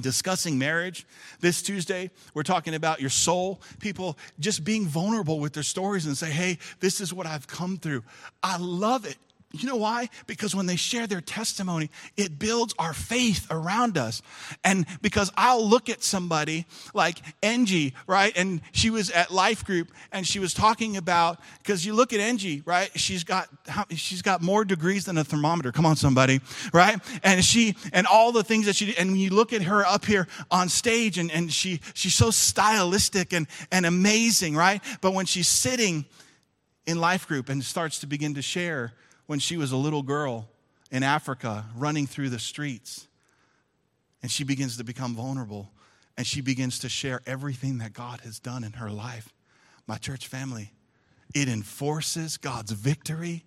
[0.00, 1.06] discussing marriage.
[1.40, 3.60] This Tuesday, we're talking about your soul.
[3.78, 7.76] People just being vulnerable with their stories and say, hey, this is what I've come
[7.76, 8.02] through.
[8.42, 9.16] I love it.
[9.52, 10.08] You know why?
[10.26, 14.22] Because when they share their testimony, it builds our faith around us.
[14.64, 18.32] And because I'll look at somebody like Angie, right?
[18.36, 22.20] And she was at Life Group and she was talking about, because you look at
[22.20, 22.90] Angie, right?
[22.98, 23.48] She's got,
[23.90, 25.70] she's got more degrees than a thermometer.
[25.70, 26.40] Come on, somebody,
[26.72, 26.98] right?
[27.22, 30.06] And she, and all the things that she, and when you look at her up
[30.06, 34.82] here on stage and, and she, she's so stylistic and, and amazing, right?
[35.00, 36.06] But when she's sitting
[36.86, 38.92] in Life Group and starts to begin to share,
[39.32, 40.46] when she was a little girl
[40.90, 43.08] in Africa running through the streets.
[44.20, 45.70] And she begins to become vulnerable
[46.18, 49.32] and she begins to share everything that God has done in her life.
[49.86, 50.74] My church family,
[51.34, 53.46] it enforces God's victory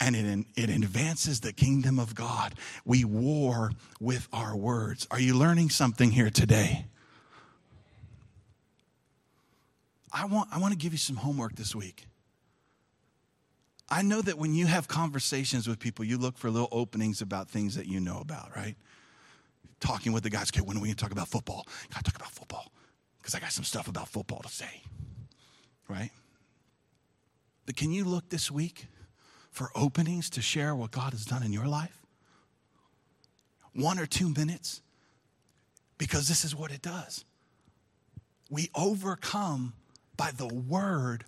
[0.00, 2.56] and it, it advances the kingdom of God.
[2.84, 5.06] We war with our words.
[5.12, 6.86] Are you learning something here today?
[10.12, 12.08] I want, I want to give you some homework this week.
[13.90, 17.50] I know that when you have conversations with people, you look for little openings about
[17.50, 18.76] things that you know about, right?
[19.80, 21.66] Talking with the guys, okay, when are we to talk about football?
[21.90, 22.70] Gotta talk about football
[23.18, 24.82] because I got some stuff about football to say,
[25.88, 26.10] right?
[27.66, 28.86] But can you look this week
[29.50, 32.02] for openings to share what God has done in your life?
[33.72, 34.82] One or two minutes?
[35.98, 37.24] Because this is what it does.
[38.48, 39.74] We overcome
[40.16, 41.24] by the word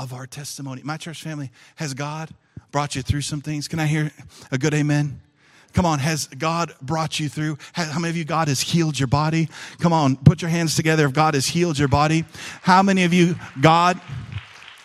[0.00, 0.80] of our testimony.
[0.82, 2.30] My church family, has God
[2.72, 3.68] brought you through some things?
[3.68, 4.10] Can I hear
[4.50, 5.20] a good amen?
[5.74, 7.58] Come on, has God brought you through?
[7.74, 9.50] How many of you, God has healed your body?
[9.78, 12.24] Come on, put your hands together if God has healed your body.
[12.62, 14.00] How many of you, God,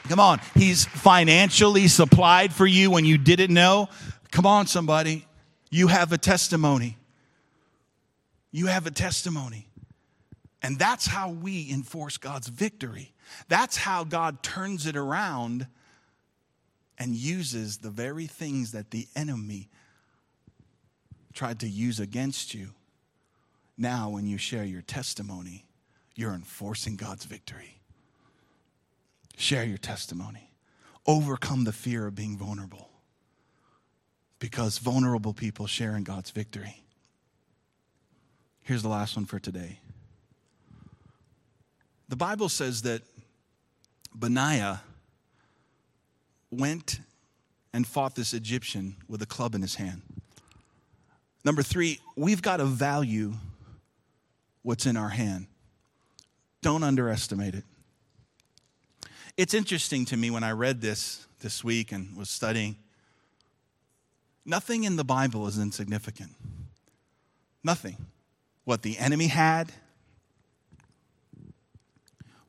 [0.09, 3.87] come on, He's financially supplied for you when you didn't know?
[4.31, 5.25] Come on, somebody,
[5.71, 6.97] you have a testimony.
[8.51, 9.67] You have a testimony.
[10.65, 13.13] And that's how we enforce God's victory.
[13.47, 15.67] That's how God turns it around
[16.97, 19.69] and uses the very things that the enemy
[21.33, 22.69] tried to use against you.
[23.77, 25.67] Now, when you share your testimony,
[26.15, 27.79] you're enforcing God's victory.
[29.37, 30.49] Share your testimony.
[31.05, 32.89] Overcome the fear of being vulnerable
[34.39, 36.81] because vulnerable people share in God's victory.
[38.63, 39.77] Here's the last one for today.
[42.07, 43.01] The Bible says that
[44.13, 44.81] Benaiah
[46.51, 46.99] went
[47.73, 50.01] and fought this Egyptian with a club in his hand.
[51.43, 53.33] Number three, we've got to value
[54.61, 55.47] what's in our hand.
[56.61, 57.63] Don't underestimate it.
[59.37, 62.77] It's interesting to me when I read this this week and was studying.
[64.45, 66.31] Nothing in the Bible is insignificant.
[67.63, 67.97] Nothing.
[68.63, 69.71] What the enemy had,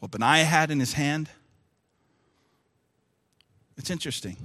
[0.07, 1.29] what Benaiah had in his hand,
[3.77, 4.37] it's interesting.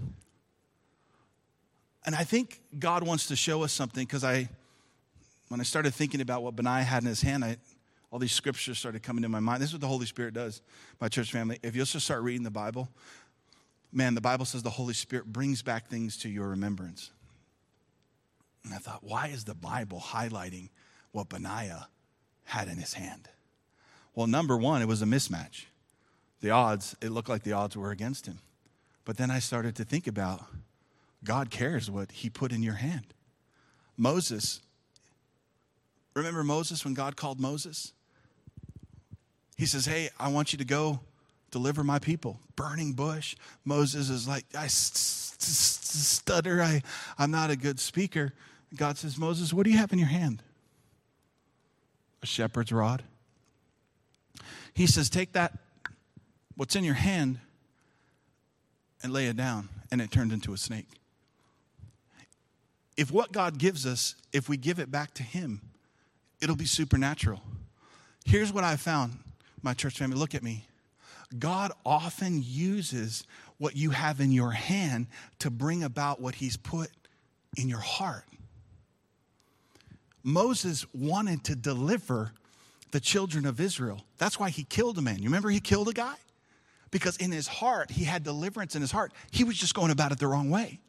[2.04, 4.50] And I think God wants to show us something because I,
[5.50, 7.58] when I started thinking about what Benaiah had in his hand, I,
[8.10, 9.62] all these scriptures started coming to my mind.
[9.62, 10.63] This is what the Holy Spirit does,
[11.00, 11.60] my church family.
[11.62, 12.89] If you'll just start reading the Bible,
[13.91, 17.12] man, the Bible says the Holy Spirit brings back things to your remembrance.
[18.63, 20.69] And I thought, why is the Bible highlighting
[21.12, 21.88] what Benaiah
[22.45, 23.30] had in his hand?
[24.15, 25.65] Well, number one, it was a mismatch.
[26.41, 28.39] The odds, it looked like the odds were against him.
[29.06, 30.45] But then I started to think about
[31.24, 33.13] God cares what he put in your hand.
[33.97, 34.62] Moses,
[36.15, 37.93] remember Moses when God called Moses?
[39.57, 40.99] He says, Hey, I want you to go
[41.51, 42.39] deliver my people.
[42.55, 43.36] Burning bush.
[43.66, 46.62] Moses is like, I stutter.
[46.62, 46.82] I,
[47.18, 48.34] I'm not a good speaker.
[48.76, 50.41] God says, Moses, what do you have in your hand?
[52.24, 53.03] A shepherd's rod.
[54.74, 55.57] He says, Take that,
[56.55, 57.39] what's in your hand,
[59.03, 59.69] and lay it down.
[59.91, 60.88] And it turned into a snake.
[62.97, 65.61] If what God gives us, if we give it back to Him,
[66.41, 67.41] it'll be supernatural.
[68.26, 69.17] Here's what I found,
[69.61, 70.17] my church family.
[70.17, 70.65] Look at me.
[71.38, 73.24] God often uses
[73.57, 75.07] what you have in your hand
[75.39, 76.89] to bring about what He's put
[77.57, 78.26] in your heart.
[80.24, 82.32] Moses wanted to deliver
[82.92, 84.02] the children of Israel.
[84.18, 85.20] That's why he killed a man.
[85.20, 86.16] You remember he killed a guy?
[86.92, 89.14] Because in his heart, he had deliverance in his heart.
[89.32, 90.80] He was just going about it the wrong way.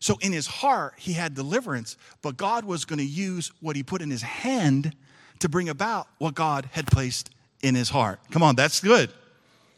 [0.00, 3.82] So in his heart, he had deliverance, but God was going to use what he
[3.82, 4.96] put in his hand
[5.40, 7.30] to bring about what God had placed
[7.62, 8.18] in his heart.
[8.30, 9.12] Come on, that's good.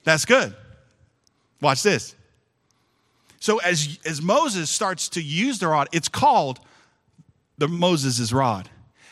[0.05, 0.55] That's good.
[1.61, 2.15] Watch this.
[3.41, 6.61] So as, as Moses starts to use the rod, it's called
[7.59, 8.71] the Moses' rod.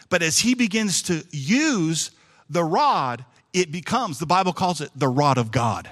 [0.08, 2.12] But as he begins to use
[2.50, 5.88] the rod, it becomes, the Bible calls it the rod of God.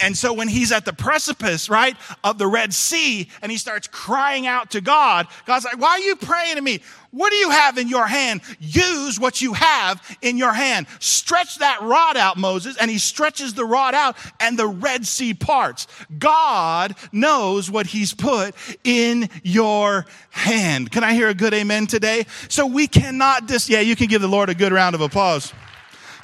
[0.00, 3.88] And so when he's at the precipice, right, of the Red Sea and he starts
[3.88, 6.80] crying out to God, God's like, why are you praying to me?
[7.10, 8.42] What do you have in your hand?
[8.60, 10.86] Use what you have in your hand.
[11.00, 12.76] Stretch that rod out, Moses.
[12.76, 15.88] And he stretches the rod out and the Red Sea parts.
[16.18, 20.92] God knows what he's put in your hand.
[20.92, 22.26] Can I hear a good amen today?
[22.48, 25.52] So we cannot dis, yeah, you can give the Lord a good round of applause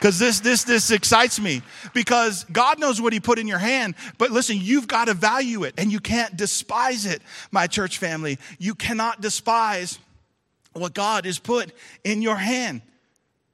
[0.05, 1.63] because this this this excites me
[1.95, 5.65] because God knows what he put in your hand but listen you've got to value
[5.65, 8.39] it and you can't despise it my church family.
[8.59, 9.99] You cannot despise
[10.75, 11.73] what God has put
[12.05, 12.83] in your hand.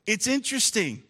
[0.06, 1.04] It's interesting.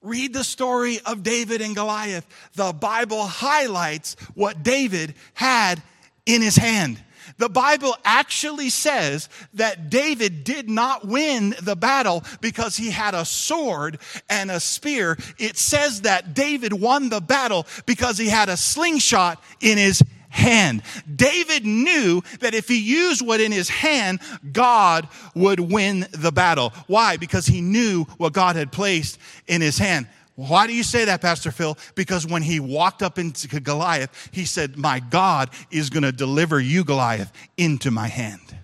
[0.00, 2.26] Read the story of David and Goliath.
[2.54, 5.82] The Bible highlights what David had
[6.24, 6.98] in his hand
[7.38, 13.24] the Bible actually says that David did not win the battle because he had a
[13.24, 15.18] sword and a spear.
[15.38, 20.82] It says that David won the battle because he had a slingshot in his hand.
[21.14, 24.20] David knew that if he used what in his hand,
[24.52, 26.72] God would win the battle.
[26.86, 27.16] Why?
[27.16, 30.06] Because he knew what God had placed in his hand.
[30.36, 31.78] Why do you say that, Pastor Phil?
[31.94, 36.60] Because when he walked up into Goliath, he said, My God is going to deliver
[36.60, 38.54] you, Goliath, into my hand.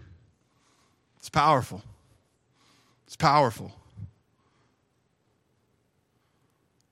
[1.18, 1.83] It's powerful.
[3.07, 3.73] It's powerful.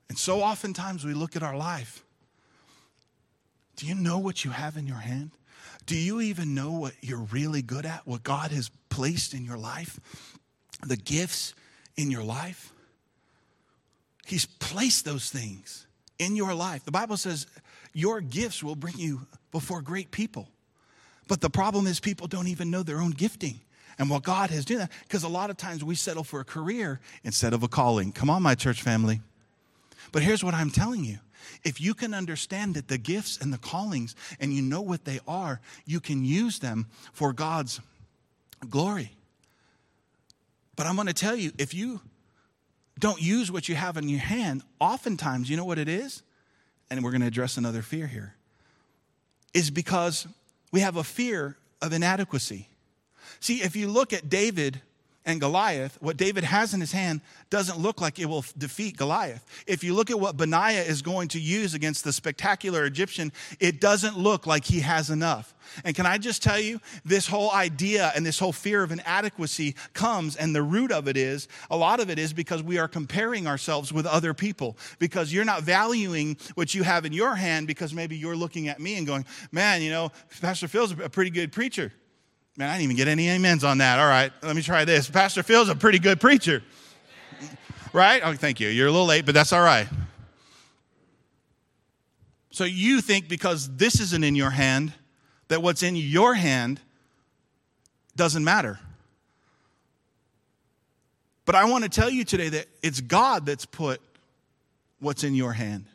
[0.09, 2.03] And so oftentimes we look at our life.
[3.77, 5.31] Do you know what you have in your hand?
[5.85, 9.59] Do you even know what you're really good at, what God has placed in your
[9.59, 10.01] life?
[10.87, 11.55] The gifts
[11.97, 12.73] in your life?
[14.27, 15.87] He's placed those things
[16.19, 16.85] in your life.
[16.85, 17.47] The Bible says
[17.93, 20.49] your gifts will bring you before great people.
[21.29, 23.61] But the problem is people don't even know their own gifting
[23.99, 24.79] and what God has done.
[24.79, 28.13] that, Because a lot of times we settle for a career instead of a calling.
[28.13, 29.21] Come on, my church family.
[30.13, 31.19] But here's what I'm telling you.
[31.65, 35.21] If you can understand that the gifts and the callings and you know what they
[35.27, 37.81] are, you can use them for God's
[38.69, 39.13] glory.
[40.77, 42.01] But I'm going to tell you, if you
[43.01, 46.23] don't use what you have in your hand, oftentimes, you know what it is?
[46.91, 48.35] And we're going to address another fear here.
[49.53, 50.27] Is because
[50.71, 52.69] we have a fear of inadequacy.
[53.41, 54.81] See, if you look at David
[55.27, 57.21] and Goliath, what David has in his hand
[57.51, 59.45] doesn't look like it will defeat Goliath.
[59.67, 63.81] If you look at what Benaiah is going to use against the spectacular Egyptian, it
[63.81, 65.55] doesn't look like he has enough.
[65.85, 69.75] And can I just tell you, this whole idea and this whole fear of inadequacy
[69.93, 72.89] comes, and the root of it is a lot of it is because we are
[72.89, 74.77] comparing ourselves with other people.
[74.99, 78.81] Because you're not valuing what you have in your hand because maybe you're looking at
[78.81, 80.11] me and going, man, you know,
[80.41, 81.93] Pastor Phil's a pretty good preacher.
[82.57, 83.99] Man, I didn't even get any amens on that.
[83.99, 85.09] All right, let me try this.
[85.09, 86.63] Pastor Phil's a pretty good preacher.
[87.93, 88.23] Right?
[88.25, 88.69] Oh, thank you.
[88.69, 89.89] You're a little late, but that's all right.
[92.51, 94.93] So you think because this isn't in your hand,
[95.51, 96.81] that what's in your hand
[98.15, 98.79] doesn't matter.
[101.45, 104.01] But I want to tell you today that it's God that's put
[105.01, 105.87] what's in your hand.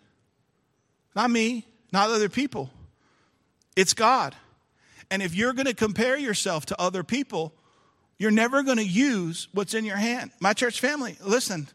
[1.15, 2.69] Not me, not other people.
[3.77, 4.35] It's God.
[5.09, 7.53] And if you're going to compare yourself to other people,
[8.17, 10.31] you're never going to use what's in your hand.
[10.41, 11.69] My church family, listen,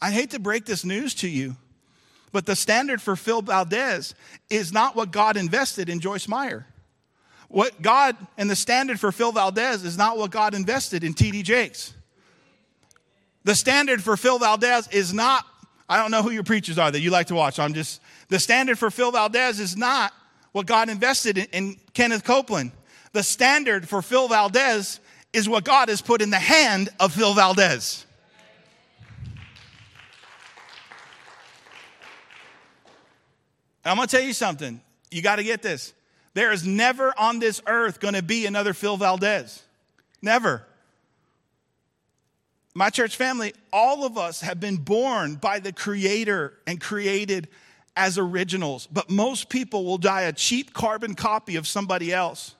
[0.00, 1.56] I hate to break this news to you,
[2.32, 4.14] but the standard for Phil Valdez
[4.48, 6.64] is not what God invested in Joyce Meyer.
[7.48, 11.42] What God and the standard for Phil Valdez is not what God invested in TD
[11.42, 11.94] Jakes.
[13.44, 15.46] The standard for Phil Valdez is not,
[15.88, 17.58] I don't know who your preachers are that you like to watch.
[17.58, 20.12] I'm just, the standard for Phil Valdez is not
[20.52, 22.72] what God invested in, in Kenneth Copeland.
[23.12, 25.00] The standard for Phil Valdez
[25.32, 28.04] is what God has put in the hand of Phil Valdez.
[33.84, 34.82] I'm going to tell you something.
[35.10, 35.94] You got to get this.
[36.38, 39.60] There is never on this earth going to be another Phil Valdez.
[40.22, 40.64] Never.
[42.76, 47.48] My church family, all of us have been born by the Creator and created
[47.96, 52.54] as originals, but most people will die a cheap carbon copy of somebody else.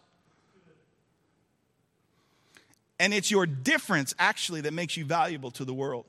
[2.98, 6.04] And it's your difference actually that makes you valuable to the world.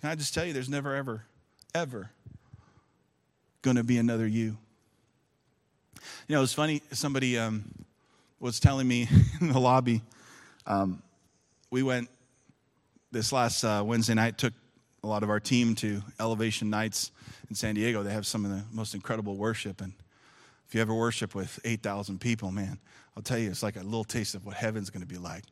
[0.00, 1.22] Can I just tell you, there's never, ever,
[1.76, 2.10] ever
[3.62, 4.56] going to be another you.
[6.28, 7.64] You know, it's funny, somebody um,
[8.38, 9.08] was telling me
[9.40, 10.02] in the lobby,
[10.66, 11.02] um,
[11.70, 12.08] we went
[13.12, 14.54] this last uh, Wednesday night, took
[15.02, 17.10] a lot of our team to Elevation Nights
[17.48, 18.02] in San Diego.
[18.02, 19.80] They have some of the most incredible worship.
[19.80, 19.92] And
[20.68, 22.78] if you ever worship with 8,000 people, man,
[23.16, 25.44] I'll tell you, it's like a little taste of what heaven's going to be like.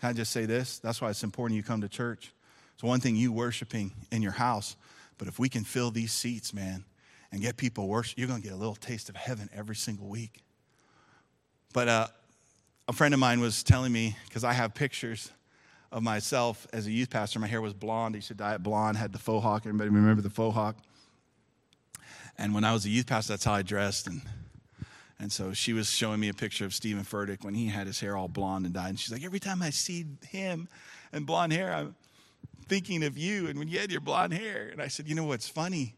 [0.00, 0.78] Can I just say this?
[0.78, 2.32] That's why it's important you come to church.
[2.74, 4.76] It's one thing you worshiping in your house,
[5.18, 6.84] but if we can fill these seats, man,
[7.32, 10.08] and get people worship, you're going to get a little taste of heaven every single
[10.08, 10.42] week.
[11.72, 12.06] But uh,
[12.86, 15.30] a friend of mine was telling me, because I have pictures
[15.90, 17.38] of myself as a youth pastor.
[17.38, 18.16] My hair was blonde.
[18.16, 19.62] I used to dye it blonde, had the faux hawk.
[19.64, 20.76] Everybody remember the faux hawk?
[22.36, 24.08] And when I was a youth pastor, that's how I dressed.
[24.08, 24.20] And,
[25.20, 28.00] and so she was showing me a picture of Steven Furtick when he had his
[28.00, 28.90] hair all blonde and dyed.
[28.90, 30.68] And she's like, every time I see him
[31.12, 31.94] and blonde hair, I'm
[32.68, 34.68] thinking of you and when you had your blonde hair.
[34.70, 35.94] And I said, you know what's funny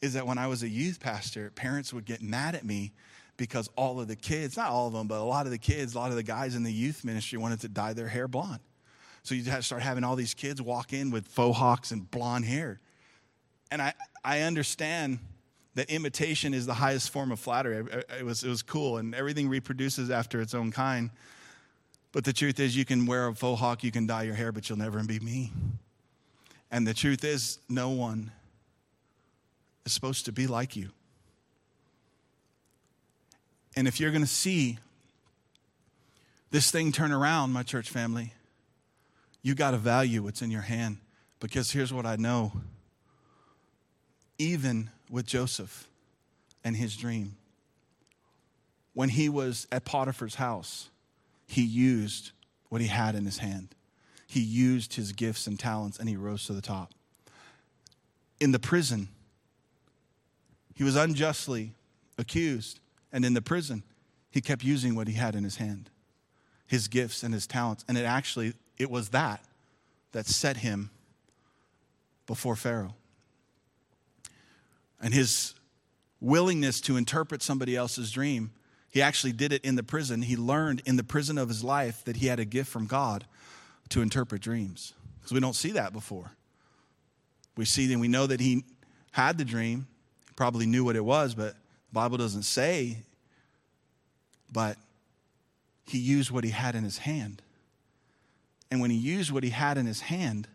[0.00, 2.92] is that when I was a youth pastor, parents would get mad at me
[3.36, 5.94] because all of the kids, not all of them, but a lot of the kids,
[5.94, 8.60] a lot of the guys in the youth ministry wanted to dye their hair blonde.
[9.22, 12.80] So you start having all these kids walk in with faux hawks and blonde hair.
[13.70, 13.94] And I,
[14.24, 15.20] I understand
[15.74, 17.86] that imitation is the highest form of flattery.
[18.18, 21.10] It was, it was cool, and everything reproduces after its own kind.
[22.12, 24.52] But the truth is, you can wear a faux hawk, you can dye your hair,
[24.52, 25.50] but you'll never be me.
[26.72, 28.32] And the truth is, no one
[29.84, 30.88] is supposed to be like you.
[33.76, 34.78] And if you're going to see
[36.50, 38.32] this thing turn around, my church family,
[39.42, 40.96] you got to value what's in your hand.
[41.40, 42.52] Because here's what I know
[44.38, 45.86] even with Joseph
[46.64, 47.36] and his dream,
[48.94, 50.88] when he was at Potiphar's house,
[51.46, 52.32] he used
[52.70, 53.68] what he had in his hand.
[54.32, 56.94] He used his gifts and talents and he rose to the top.
[58.40, 59.08] In the prison,
[60.74, 61.74] he was unjustly
[62.16, 62.80] accused.
[63.12, 63.82] And in the prison,
[64.30, 65.90] he kept using what he had in his hand
[66.66, 67.84] his gifts and his talents.
[67.86, 69.44] And it actually it was that
[70.12, 70.88] that set him
[72.26, 72.94] before Pharaoh.
[74.98, 75.52] And his
[76.22, 78.52] willingness to interpret somebody else's dream,
[78.90, 80.22] he actually did it in the prison.
[80.22, 83.26] He learned in the prison of his life that he had a gift from God
[83.92, 84.94] to interpret dreams.
[85.18, 86.32] Because we don't see that before.
[87.56, 88.64] We see and we know that he
[89.10, 89.86] had the dream.
[90.26, 92.96] He probably knew what it was, but the Bible doesn't say.
[94.50, 94.78] But
[95.86, 97.42] he used what he had in his hand.
[98.70, 100.48] And when he used what he had in his hand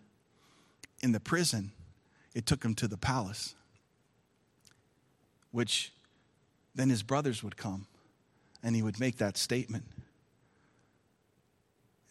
[1.03, 1.71] in the prison,
[2.33, 3.53] it took him to the palace,
[5.51, 5.93] which
[6.73, 7.85] then his brothers would come
[8.63, 9.83] and he would make that statement.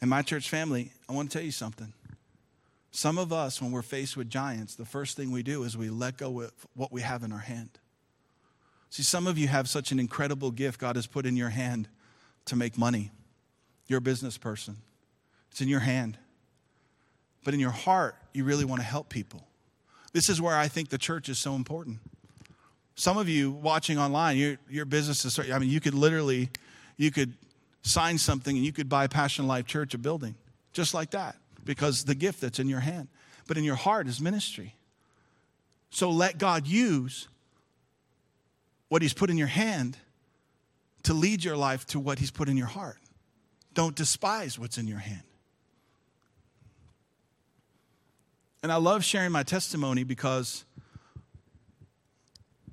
[0.00, 1.92] And my church family, I want to tell you something.
[2.90, 5.90] Some of us, when we're faced with giants, the first thing we do is we
[5.90, 7.70] let go of what we have in our hand.
[8.90, 11.88] See, some of you have such an incredible gift God has put in your hand
[12.46, 13.10] to make money.
[13.86, 14.76] You're a business person.
[15.50, 16.16] It's in your hand.
[17.44, 19.46] But in your heart, you really want to help people.
[20.12, 21.98] This is where I think the church is so important.
[22.94, 26.48] Some of you watching online, your, your business is, I mean, you could literally,
[26.96, 27.34] you could
[27.86, 30.34] sign something and you could buy Passion Life Church a building
[30.72, 33.08] just like that because the gift that's in your hand.
[33.46, 34.74] But in your heart is ministry.
[35.90, 37.28] So let God use
[38.88, 39.96] what He's put in your hand
[41.04, 42.98] to lead your life to what He's put in your heart.
[43.72, 45.22] Don't despise what's in your hand.
[48.62, 50.64] And I love sharing my testimony because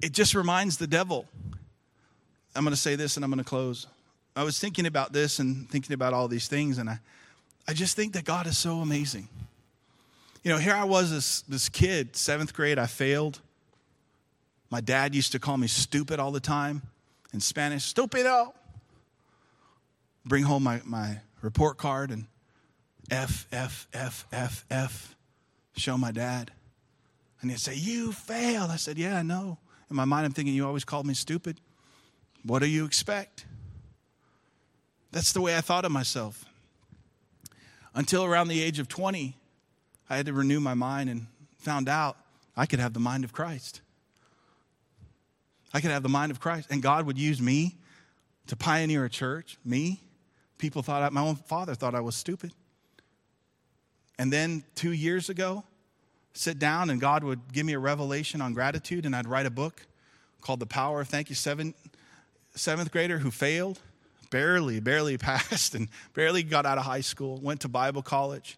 [0.02, 1.28] it just reminds the devil.
[2.56, 3.86] I'm going to say this and I'm going to close.
[4.36, 7.00] I was thinking about this and thinking about all these things, and I,
[7.68, 9.28] I just think that God is so amazing.
[10.44, 13.40] You know, here I was, this, this kid, seventh grade, I failed.
[14.70, 16.82] My dad used to call me stupid all the time
[17.32, 18.54] in Spanish, stupido.
[20.26, 22.26] Bring home my, my report card and
[23.12, 25.16] F, F, F, F, F.
[25.76, 26.52] Show my dad.
[27.42, 28.72] And he'd say, You failed.
[28.72, 29.58] I said, Yeah, I know.
[29.90, 31.60] In my mind, I'm thinking, You always called me stupid.
[32.44, 33.46] What do you expect?
[35.14, 36.44] That's the way I thought of myself.
[37.94, 39.38] Until around the age of 20,
[40.10, 41.28] I had to renew my mind and
[41.60, 42.18] found out
[42.58, 43.82] I could have the mind of Christ.
[45.72, 46.68] I could have the mind of Christ.
[46.72, 47.78] And God would use me
[48.48, 49.58] to pioneer a church.
[49.64, 50.02] Me.
[50.58, 52.52] People thought, I, my own father thought I was stupid.
[54.18, 55.64] And then two years ago,
[56.34, 59.52] sit down and God would give me a revelation on gratitude, and I'd write a
[59.52, 59.86] book
[60.42, 61.36] called The Power of Thank You.
[61.36, 61.76] Seven,
[62.56, 63.80] seventh grader who failed,
[64.34, 68.58] barely, barely passed, and barely got out of high school, went to Bible college.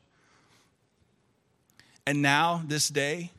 [2.08, 3.32] And now, this day,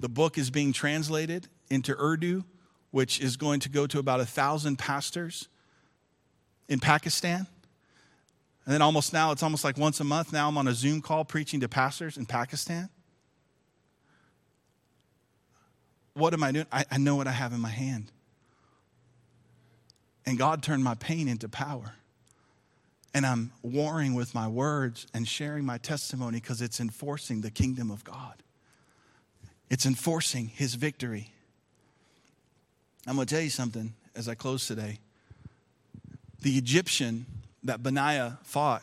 [0.00, 2.44] the book is being translated into Urdu,
[2.90, 5.48] which is going to go to about a thousand pastors
[6.68, 7.46] in Pakistan.
[8.64, 11.00] And then almost now, it's almost like once a month now, I'm on a Zoom
[11.00, 12.88] call preaching to pastors in Pakistan.
[16.14, 16.66] What am I doing?
[16.72, 18.10] I, I know what I have in my hand.
[20.26, 21.94] And God turned my pain into power.
[23.12, 27.90] And I'm warring with my words and sharing my testimony because it's enforcing the kingdom
[27.90, 28.34] of God.
[29.70, 31.32] It's enforcing his victory.
[33.06, 34.98] I'm going to tell you something as I close today.
[36.42, 37.26] The Egyptian
[37.62, 38.82] that Benaiah fought,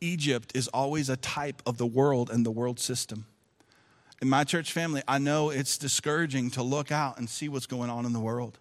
[0.00, 3.26] Egypt is always a type of the world and the world system.
[4.22, 7.90] In my church family, I know it's discouraging to look out and see what's going
[7.90, 8.58] on in the world.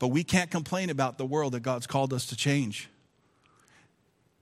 [0.00, 2.88] But we can't complain about the world that God's called us to change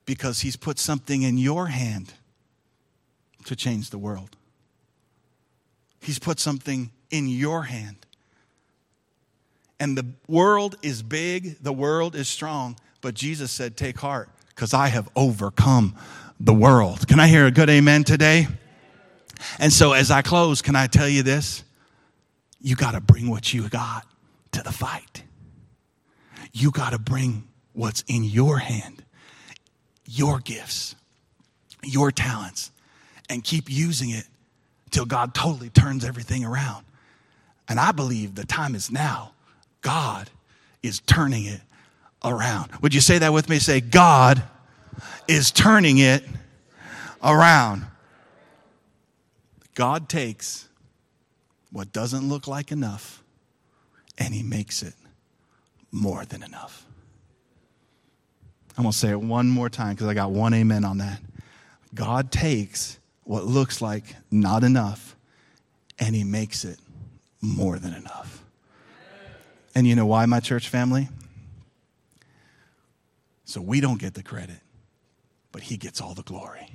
[0.06, 2.14] because He's put something in your hand
[3.44, 4.36] to change the world.
[6.00, 7.96] He's put something in your hand.
[9.80, 14.72] And the world is big, the world is strong, but Jesus said, Take heart, because
[14.72, 15.96] I have overcome
[16.38, 17.08] the world.
[17.08, 18.46] Can I hear a good amen today?
[19.58, 21.64] And so, as I close, can I tell you this?
[22.60, 24.06] You got to bring what you got
[24.52, 25.24] to the fight.
[26.52, 29.02] You got to bring what's in your hand,
[30.04, 30.96] your gifts,
[31.84, 32.70] your talents,
[33.30, 34.24] and keep using it
[34.90, 36.84] till God totally turns everything around.
[37.68, 39.32] And I believe the time is now.
[39.82, 40.30] God
[40.82, 41.60] is turning it
[42.24, 42.70] around.
[42.80, 43.58] Would you say that with me?
[43.58, 44.42] Say, God
[45.26, 46.24] is turning it
[47.22, 47.86] around.
[49.74, 50.68] God takes
[51.70, 53.22] what doesn't look like enough
[54.16, 54.94] and he makes it
[55.90, 56.84] more than enough.
[58.76, 61.20] I'm going to say it one more time because I got one amen on that.
[61.94, 65.16] God takes what looks like not enough
[65.98, 66.78] and he makes it
[67.40, 68.42] more than enough.
[69.74, 71.08] And you know why, my church family?
[73.44, 74.58] So we don't get the credit,
[75.52, 76.70] but he gets all the glory.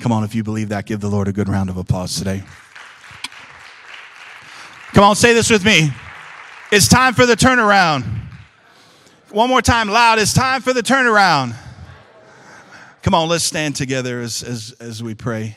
[0.00, 2.42] Come on, if you believe that, give the Lord a good round of applause today.
[4.92, 5.90] Come on, say this with me.
[6.74, 8.04] It's time for the turnaround.
[9.30, 10.18] One more time, loud.
[10.18, 11.54] It's time for the turnaround.
[13.00, 15.56] Come on, let's stand together as, as, as we pray.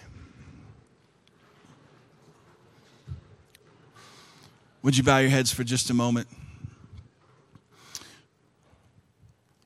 [4.83, 6.27] Would you bow your heads for just a moment?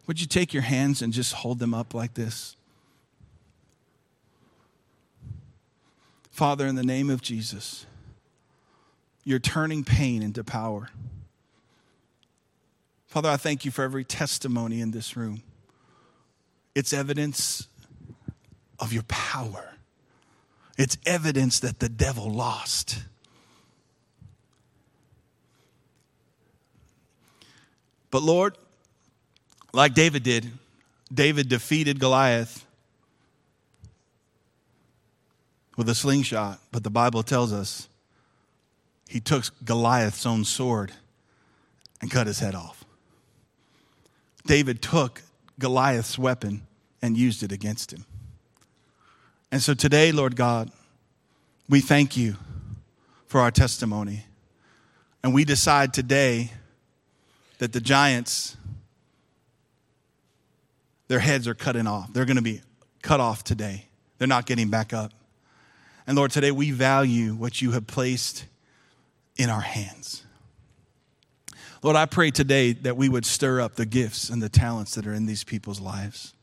[0.07, 2.55] Would you take your hands and just hold them up like this?
[6.29, 7.85] Father, in the name of Jesus,
[9.25, 10.91] you're turning pain into power.
[13.11, 15.43] Father, I thank you for every testimony in this room.
[16.73, 17.67] It's evidence
[18.79, 19.73] of your power,
[20.77, 23.03] it's evidence that the devil lost.
[28.11, 28.57] But Lord,
[29.73, 30.49] like David did,
[31.13, 32.65] David defeated Goliath
[35.75, 37.89] with a slingshot, but the Bible tells us
[39.09, 40.93] he took Goliath's own sword
[41.99, 42.80] and cut his head off.
[44.45, 45.21] David took
[45.59, 46.65] Goliath's weapon
[47.01, 48.05] and used it against him.
[49.51, 50.71] And so today, Lord God,
[51.67, 52.35] we thank you
[53.27, 54.25] for our testimony.
[55.23, 56.51] And we decide today
[57.59, 58.57] that the giants,
[61.07, 62.11] their heads are cutting off.
[62.11, 62.61] They're going to be
[63.01, 63.85] cut off today.
[64.17, 65.11] They're not getting back up.
[66.07, 68.45] And Lord, today we value what you have placed
[69.37, 70.23] in our hands.
[71.83, 75.07] Lord, I pray today that we would stir up the gifts and the talents that
[75.07, 76.33] are in these people's lives.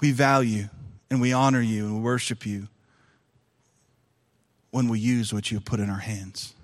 [0.00, 0.68] We value
[1.10, 2.68] and we honor you and worship you
[4.70, 6.54] when we use what you put in our hands.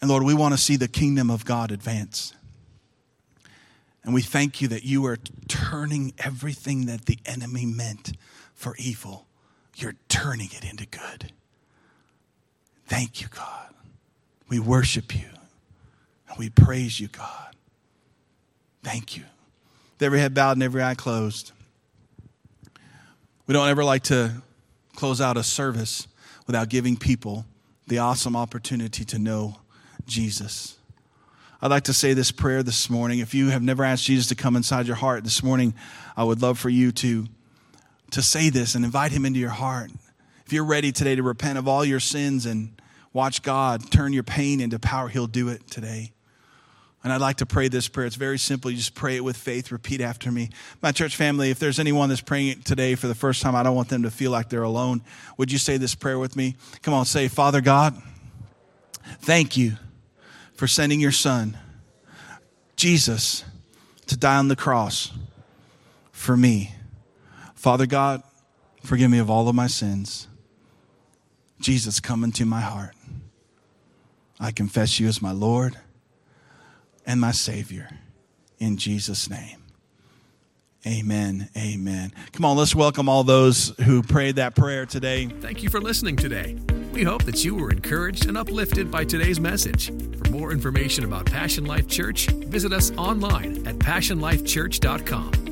[0.00, 2.34] And Lord, we want to see the kingdom of God advance.
[4.04, 5.18] And we thank you that you are
[5.48, 8.12] turning everything that the enemy meant
[8.54, 9.26] for evil,
[9.76, 11.32] you're turning it into good.
[12.86, 13.70] Thank you, God.
[14.50, 15.28] We worship you
[16.28, 17.54] and we praise you, God.
[18.82, 19.22] Thank you.
[19.94, 21.52] With every head bowed and every eye closed.
[23.46, 24.42] We don't ever like to
[24.96, 26.08] close out a service
[26.46, 27.46] without giving people
[27.86, 29.56] the awesome opportunity to know
[30.06, 30.76] Jesus.
[31.62, 33.20] I'd like to say this prayer this morning.
[33.20, 35.74] If you have never asked Jesus to come inside your heart this morning,
[36.16, 37.26] I would love for you to,
[38.12, 39.90] to say this and invite him into your heart.
[40.44, 42.80] If you're ready today to repent of all your sins and
[43.12, 46.12] watch God turn your pain into power, he'll do it today.
[47.02, 48.06] And I'd like to pray this prayer.
[48.06, 48.70] It's very simple.
[48.70, 49.72] You just pray it with faith.
[49.72, 50.50] Repeat after me.
[50.82, 53.62] My church family, if there's anyone that's praying it today for the first time, I
[53.62, 55.00] don't want them to feel like they're alone.
[55.38, 56.56] Would you say this prayer with me?
[56.82, 57.94] Come on, say, Father God,
[59.20, 59.76] thank you
[60.52, 61.56] for sending your son,
[62.76, 63.44] Jesus,
[64.06, 65.10] to die on the cross
[66.12, 66.74] for me.
[67.54, 68.22] Father God,
[68.84, 70.28] forgive me of all of my sins.
[71.60, 72.94] Jesus, come into my heart.
[74.40, 75.76] I confess you as my Lord
[77.04, 77.90] and my Savior.
[78.58, 79.58] In Jesus' name.
[80.86, 81.50] Amen.
[81.56, 82.12] Amen.
[82.32, 85.26] Come on, let's welcome all those who prayed that prayer today.
[85.26, 86.56] Thank you for listening today.
[86.92, 89.88] We hope that you were encouraged and uplifted by today's message.
[89.88, 95.49] For more information about Passion Life Church, visit us online at passionlifechurch.com.